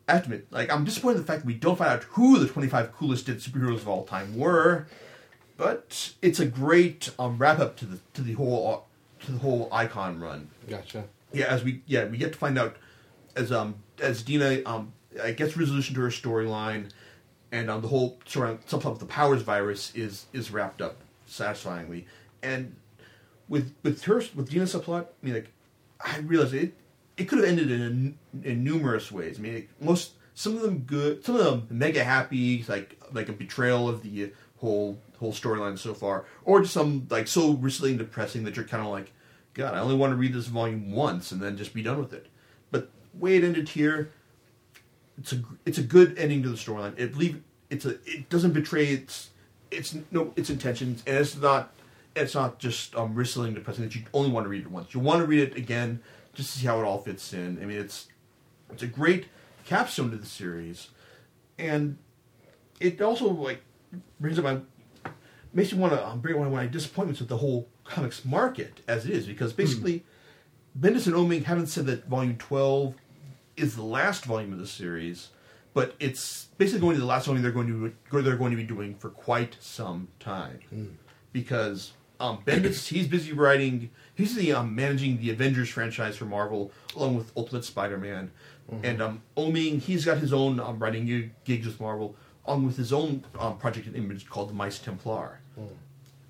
I 0.07 0.13
have 0.13 0.21
to 0.23 0.27
admit, 0.27 0.47
like 0.49 0.71
I'm 0.71 0.85
disappointed 0.85 1.15
in 1.15 1.21
the 1.23 1.27
fact 1.27 1.41
that 1.41 1.45
we 1.45 1.55
don't 1.55 1.75
find 1.77 1.91
out 1.91 2.03
who 2.03 2.39
the 2.39 2.47
twenty 2.47 2.69
five 2.69 2.93
coolest 2.93 3.25
dead 3.25 3.39
superheroes 3.39 3.77
of 3.81 3.89
all 3.89 4.05
time 4.05 4.37
were, 4.37 4.87
but 5.57 6.13
it's 6.21 6.39
a 6.39 6.45
great 6.45 7.09
um, 7.19 7.37
wrap 7.37 7.59
up 7.59 7.75
to 7.77 7.85
the 7.85 7.99
to 8.13 8.21
the 8.21 8.31
whole 8.33 8.85
to 9.25 9.31
the 9.33 9.39
whole 9.39 9.67
icon 9.71 10.21
run. 10.21 10.49
Gotcha. 10.69 11.03
Yeah, 11.33 11.47
as 11.47 11.65
we 11.65 11.81
yeah 11.85 12.05
we 12.05 12.17
get 12.17 12.31
to 12.31 12.37
find 12.37 12.57
out 12.57 12.77
as 13.35 13.51
um 13.51 13.75
as 14.01 14.23
Dina 14.23 14.61
um 14.65 14.93
uh, 15.21 15.31
gets 15.31 15.57
resolution 15.57 15.93
to 15.95 16.01
her 16.01 16.07
storyline, 16.07 16.91
and 17.51 17.69
um 17.69 17.81
the 17.81 17.89
whole 17.89 18.19
surround 18.25 18.65
subplot 18.65 18.93
of 18.93 18.99
the 18.99 19.05
powers 19.05 19.41
virus 19.41 19.93
is 19.93 20.27
is 20.31 20.49
wrapped 20.51 20.81
up 20.81 20.95
satisfyingly, 21.27 22.07
and 22.41 22.75
with 23.47 23.73
with 23.83 24.03
her 24.03 24.23
with 24.35 24.49
Dina's 24.49 24.73
subplot, 24.73 25.05
I 25.05 25.25
mean 25.25 25.33
like 25.35 25.51
I 26.01 26.19
realized 26.19 26.53
it 26.53 26.73
it 27.17 27.25
could 27.25 27.39
have 27.39 27.47
ended 27.47 27.71
in 27.71 28.17
in 28.43 28.63
numerous 28.63 29.11
ways. 29.11 29.39
I 29.39 29.41
mean 29.41 29.67
most 29.79 30.13
some 30.33 30.55
of 30.55 30.61
them 30.61 30.79
good, 30.79 31.25
some 31.25 31.35
of 31.35 31.43
them 31.43 31.67
mega 31.69 32.03
happy, 32.03 32.63
like 32.67 32.99
like 33.11 33.29
a 33.29 33.33
betrayal 33.33 33.89
of 33.89 34.03
the 34.03 34.31
whole 34.57 34.99
whole 35.19 35.33
storyline 35.33 35.77
so 35.77 35.93
far, 35.93 36.25
or 36.43 36.61
just 36.61 36.73
some 36.73 37.07
like 37.09 37.27
so 37.27 37.53
recently 37.53 37.97
depressing 37.97 38.43
that 38.43 38.55
you're 38.55 38.65
kind 38.65 38.83
of 38.83 38.89
like, 38.89 39.11
God, 39.55 39.73
I 39.73 39.79
only 39.79 39.95
want 39.95 40.11
to 40.11 40.15
read 40.17 40.33
this 40.33 40.45
volume 40.45 40.91
once 40.91 41.31
and 41.31 41.41
then 41.41 41.57
just 41.57 41.73
be 41.73 41.81
done 41.81 41.97
with 41.97 42.13
it. 42.13 42.27
But 42.69 42.91
way 43.13 43.35
it 43.35 43.43
ended 43.43 43.69
here, 43.69 44.11
it's 45.17 45.33
a 45.33 45.41
it's 45.65 45.79
a 45.79 45.83
good 45.83 46.17
ending 46.17 46.43
to 46.43 46.49
the 46.49 46.55
storyline. 46.55 46.97
It 46.99 47.15
leave 47.15 47.41
it's 47.69 47.85
a 47.85 47.97
it 48.05 48.29
doesn't 48.29 48.53
betray 48.53 48.87
its 48.87 49.31
its 49.71 49.95
no 50.11 50.33
its 50.35 50.49
intentions, 50.49 51.03
and 51.05 51.17
it's 51.17 51.37
not 51.37 51.73
it's 52.15 52.35
not 52.35 52.59
just 52.59 52.95
um 52.95 53.13
bristling 53.13 53.53
depressing 53.53 53.83
that 53.83 53.95
you 53.95 54.03
only 54.13 54.31
want 54.31 54.45
to 54.45 54.49
read 54.49 54.63
it 54.63 54.71
once. 54.71 54.93
You 54.93 54.99
want 54.99 55.19
to 55.19 55.25
read 55.25 55.39
it 55.39 55.55
again 55.55 56.01
just 56.33 56.53
to 56.53 56.59
see 56.59 56.67
how 56.67 56.79
it 56.79 56.83
all 56.83 56.99
fits 56.99 57.33
in. 57.33 57.59
I 57.61 57.65
mean, 57.65 57.77
it's 57.77 58.07
it's 58.71 58.83
a 58.83 58.87
great 58.87 59.27
capstone 59.65 60.11
to 60.11 60.17
the 60.17 60.25
series, 60.25 60.89
and 61.57 61.97
it 62.79 63.01
also 63.01 63.29
like 63.29 63.61
brings 64.19 64.37
up 64.37 64.45
my 64.45 64.59
makes 65.53 65.73
me 65.73 65.79
want 65.79 65.93
to 65.93 66.07
um, 66.07 66.19
bring 66.19 66.41
up 66.41 66.51
my 66.51 66.67
disappointments 66.67 67.19
with 67.19 67.29
the 67.29 67.37
whole 67.37 67.67
comics 67.83 68.25
market 68.25 68.81
as 68.87 69.05
it 69.05 69.11
is 69.11 69.25
because 69.25 69.53
basically 69.53 70.03
Bendis 70.79 71.07
and 71.07 71.15
Oeming 71.15 71.45
haven't 71.45 71.67
said 71.67 71.85
that 71.87 72.07
volume 72.07 72.37
twelve 72.37 72.95
is 73.55 73.75
the 73.75 73.83
last 73.83 74.25
volume 74.25 74.53
of 74.53 74.59
the 74.59 74.67
series, 74.67 75.29
but 75.77 75.93
it's 75.99 76.45
basically 76.57 76.81
going 76.81 76.95
to 76.95 76.97
be 76.97 77.01
the 77.01 77.05
last 77.05 77.27
volume 77.27 77.43
they're 77.43 77.51
going 77.51 77.67
to 77.67 78.21
they're 78.23 78.35
going 78.35 78.49
to 78.49 78.57
be 78.57 78.63
doing 78.63 78.95
for 78.95 79.11
quite 79.11 79.55
some 79.59 80.07
time. 80.19 80.59
Because 81.31 81.91
um, 82.19 82.39
Bendis 82.47 82.87
he's 82.87 83.07
busy 83.07 83.31
writing 83.31 83.91
he's 84.15 84.33
the 84.33 84.53
um, 84.53 84.73
managing 84.73 85.19
the 85.19 85.29
Avengers 85.29 85.69
franchise 85.69 86.17
for 86.17 86.25
Marvel 86.25 86.71
along 86.95 87.15
with 87.15 87.31
Ultimate 87.37 87.63
Spider-Man. 87.63 88.31
And 88.81 89.03
um, 89.03 89.21
Oeming 89.37 89.79
he's 89.79 90.03
got 90.03 90.17
his 90.17 90.33
own 90.33 90.59
um, 90.59 90.79
writing 90.79 91.05
gig- 91.05 91.35
gigs 91.43 91.67
with 91.67 91.79
Marvel 91.79 92.15
along 92.47 92.65
with 92.65 92.77
his 92.77 92.91
own 92.91 93.23
um, 93.37 93.59
project 93.59 93.85
and 93.85 93.95
image 93.95 94.27
called 94.27 94.49
the 94.49 94.55
Mice 94.55 94.79
Templar. 94.79 95.41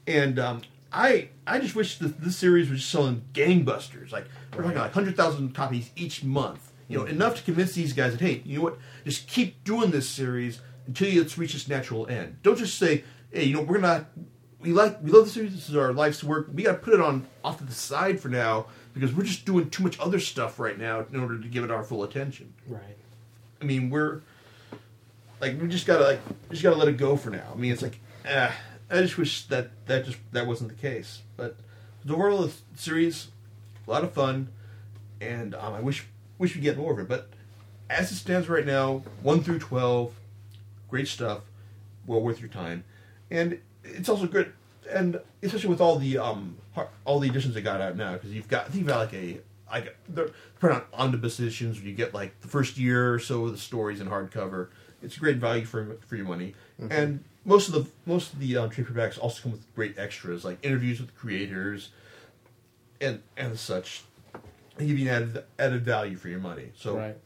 And 0.08 0.40
um, 0.40 0.62
I 0.92 1.30
I 1.48 1.60
just 1.60 1.74
wish 1.74 2.00
that 2.00 2.20
this 2.20 2.36
series 2.36 2.70
was 2.70 2.84
selling 2.84 3.24
gangbusters. 3.32 4.12
Like 4.12 4.26
we're 4.54 4.64
talking 4.64 4.78
like 4.78 4.92
hundred 4.92 5.16
thousand 5.16 5.56
copies 5.56 5.92
each 5.96 6.22
month 6.22 6.67
you 6.88 6.98
know 6.98 7.06
enough 7.06 7.36
to 7.36 7.44
convince 7.44 7.74
these 7.74 7.94
guys 7.94 8.12
that 8.14 8.22
hey 8.22 8.42
you 8.46 8.58
know 8.58 8.64
what 8.64 8.78
just 9.06 9.28
keep 9.28 9.64
doing 9.64 9.92
this 9.92 10.10
series 10.10 10.62
until 10.86 11.22
it's 11.22 11.38
reached 11.38 11.56
its 11.56 11.68
natural 11.68 12.08
end 12.08 12.38
don't 12.44 12.58
just 12.58 12.78
say 12.78 13.04
hey 13.32 13.44
you 13.44 13.54
know 13.54 13.62
we're 13.62 13.78
not 13.78 14.06
we 14.60 14.74
like 14.74 15.02
we 15.02 15.12
love 15.12 15.26
the 15.26 15.32
series. 15.32 15.54
This 15.54 15.70
is 15.70 15.76
our 15.76 15.94
life's 15.94 16.24
work. 16.24 16.50
We 16.54 16.64
got 16.64 16.72
to 16.74 16.78
put 16.78 16.94
it 16.94 17.02
on 17.02 17.28
off 17.44 17.60
to 17.60 17.64
the 17.64 17.74
side 17.74 18.20
for 18.20 18.30
now 18.30 18.68
because 18.94 19.14
we're 19.14 19.24
just 19.24 19.46
doing 19.46 19.70
too 19.70 19.84
much 19.84 20.00
other 20.00 20.20
stuff 20.20 20.60
right 20.60 20.78
now 20.78 21.06
in 21.12 21.20
order 21.20 21.40
to 21.40 21.48
give 21.48 21.64
it 21.64 21.72
our 21.72 21.84
full 21.84 22.04
attention. 22.04 22.54
Right. 22.68 22.82
I 23.62 23.66
mean, 23.66 23.90
we're 23.90 24.22
like 25.40 25.62
we 25.62 25.68
just 25.68 25.86
gotta 25.86 26.04
like 26.04 26.20
just 26.50 26.64
gotta 26.64 26.76
let 26.76 26.88
it 26.88 26.98
go 26.98 27.16
for 27.16 27.30
now. 27.30 27.52
I 27.54 27.58
mean, 27.58 27.72
it's 27.72 27.82
like 27.82 28.00
eh, 28.26 28.52
I 28.90 29.02
just 29.02 29.18
wish 29.18 29.46
that 29.48 29.70
that 29.88 30.06
just 30.06 30.18
that 30.32 30.48
wasn't 30.48 30.70
the 30.70 30.76
case. 30.76 31.22
But 31.36 31.58
the 32.04 32.14
overall 32.14 32.44
of 32.44 32.62
the 32.74 32.80
series, 32.80 33.28
a 33.88 33.92
lot 33.92 34.04
of 34.04 34.12
fun, 34.14 34.50
and 35.22 35.54
um, 35.54 35.74
I 35.74 35.82
wish 35.82 36.08
wish 36.38 36.52
should 36.52 36.62
get 36.62 36.78
more 36.78 36.92
of 36.92 37.00
it. 37.00 37.08
But 37.08 37.30
as 37.90 38.12
it 38.12 38.16
stands 38.16 38.50
right 38.50 38.66
now, 38.66 39.04
one 39.22 39.44
through 39.44 39.60
twelve, 39.60 40.14
great 40.90 41.08
stuff, 41.08 41.42
well 42.06 42.22
worth 42.22 42.40
your 42.40 42.50
time, 42.50 42.84
and 43.32 43.60
it's 43.84 44.10
also 44.10 44.28
good, 44.28 44.54
and 44.92 45.20
especially 45.42 45.70
with 45.70 45.82
all 45.82 45.98
the 45.98 46.18
um 46.18 46.58
all 47.06 47.20
the 47.20 47.30
editions 47.30 47.54
that 47.56 47.62
got 47.62 47.82
out 47.82 47.96
now 47.96 48.14
because 48.14 48.32
you've 48.32 48.48
got 48.48 48.66
I 48.66 48.70
think 48.70 48.76
you've 48.76 48.88
got 48.88 49.00
like 49.00 49.14
a 49.14 49.40
like 49.72 49.98
they're 50.08 50.30
put 50.60 50.72
on 50.72 50.84
omnibus 50.94 51.40
editions 51.40 51.80
where 51.80 51.88
you 51.88 51.96
get 51.96 52.14
like 52.14 52.40
the 52.42 52.48
first 52.48 52.78
year 52.78 53.14
or 53.14 53.20
so 53.20 53.46
of 53.46 53.52
the 53.52 53.58
stories 53.58 54.00
in 54.00 54.08
hardcover. 54.08 54.68
It's 55.02 55.18
a 55.18 55.20
great 55.20 55.38
value 55.38 55.66
for 55.66 55.98
for 56.08 56.16
your 56.16 56.26
money, 56.26 56.56
and 56.92 57.24
most 57.46 57.68
of 57.68 57.74
the 57.74 57.88
most 58.06 58.34
of 58.34 58.40
the 58.40 58.58
um, 58.58 58.70
trade 58.70 58.88
paperbacks 58.88 59.20
also 59.20 59.44
come 59.44 59.52
with 59.54 59.76
great 59.76 59.98
extras 59.98 60.44
like 60.44 60.58
interviews 60.64 61.00
with 61.00 61.16
creators, 61.16 61.90
and 63.02 63.22
and 63.36 63.58
such. 63.58 64.04
Give 64.78 65.00
you 65.00 65.10
an 65.10 65.16
added 65.16 65.44
added 65.58 65.86
value 65.86 66.16
for 66.16 66.30
your 66.30 66.40
money. 66.40 66.72
So 66.76 66.98
right. 66.98 67.18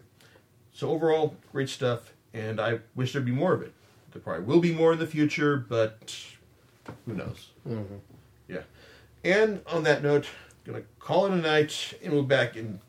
so 0.74 0.90
overall, 0.90 1.36
great 1.52 1.70
stuff, 1.70 2.14
and 2.34 2.60
I 2.60 2.80
wish 2.96 3.14
there'd 3.14 3.26
be 3.26 3.32
more 3.32 3.54
of 3.54 3.62
it. 3.62 3.74
There 4.12 4.22
probably 4.22 4.44
will 4.46 4.60
be 4.60 4.74
more 4.74 4.94
in 4.94 5.00
the 5.00 5.08
future, 5.08 5.58
but 5.58 6.16
who 7.06 7.14
knows? 7.14 7.50
Mm-hmm. 7.68 7.96
Yeah. 8.48 8.64
And 9.24 9.62
on 9.68 9.84
that 9.84 10.04
note, 10.04 10.28
I'm 10.66 10.74
gonna 10.74 10.86
call 11.00 11.26
it 11.26 11.32
a 11.32 11.36
night, 11.36 11.94
and 12.04 12.14
we'll 12.14 12.24
be 12.24 12.28
back 12.28 12.56
in 12.56 12.80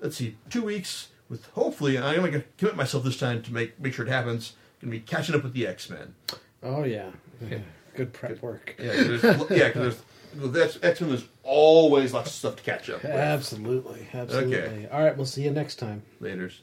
let's 0.00 0.16
see, 0.16 0.36
two 0.50 0.62
weeks 0.62 1.08
with 1.28 1.46
hopefully. 1.50 1.98
I'm 1.98 2.24
gonna 2.24 2.44
commit 2.56 2.76
myself 2.76 3.04
this 3.04 3.18
time 3.18 3.42
to 3.42 3.52
make 3.52 3.78
make 3.80 3.94
sure 3.94 4.06
it 4.06 4.10
happens. 4.10 4.54
Gonna 4.80 4.90
be 4.90 5.00
catching 5.00 5.34
up 5.34 5.42
with 5.42 5.54
the 5.54 5.66
X 5.66 5.90
Men. 5.90 6.14
Oh 6.62 6.84
yeah. 6.84 7.10
yeah. 7.48 7.58
Good 7.94 8.12
prep 8.12 8.40
work. 8.42 8.76
Yeah, 8.78 8.92
yeah, 8.92 9.68
because 9.68 9.72
there's 9.74 10.02
that's 10.34 10.78
X 10.82 11.00
Men. 11.00 11.10
There's 11.10 11.26
always 11.42 12.12
lots 12.12 12.30
of 12.30 12.34
stuff 12.36 12.56
to 12.56 12.62
catch 12.62 12.90
up 12.90 13.02
with. 13.02 13.12
Absolutely. 13.12 14.06
Absolutely. 14.12 14.88
All 14.88 15.02
right. 15.02 15.16
We'll 15.16 15.26
see 15.26 15.42
you 15.42 15.50
next 15.50 15.76
time. 15.76 16.02
Later's. 16.20 16.62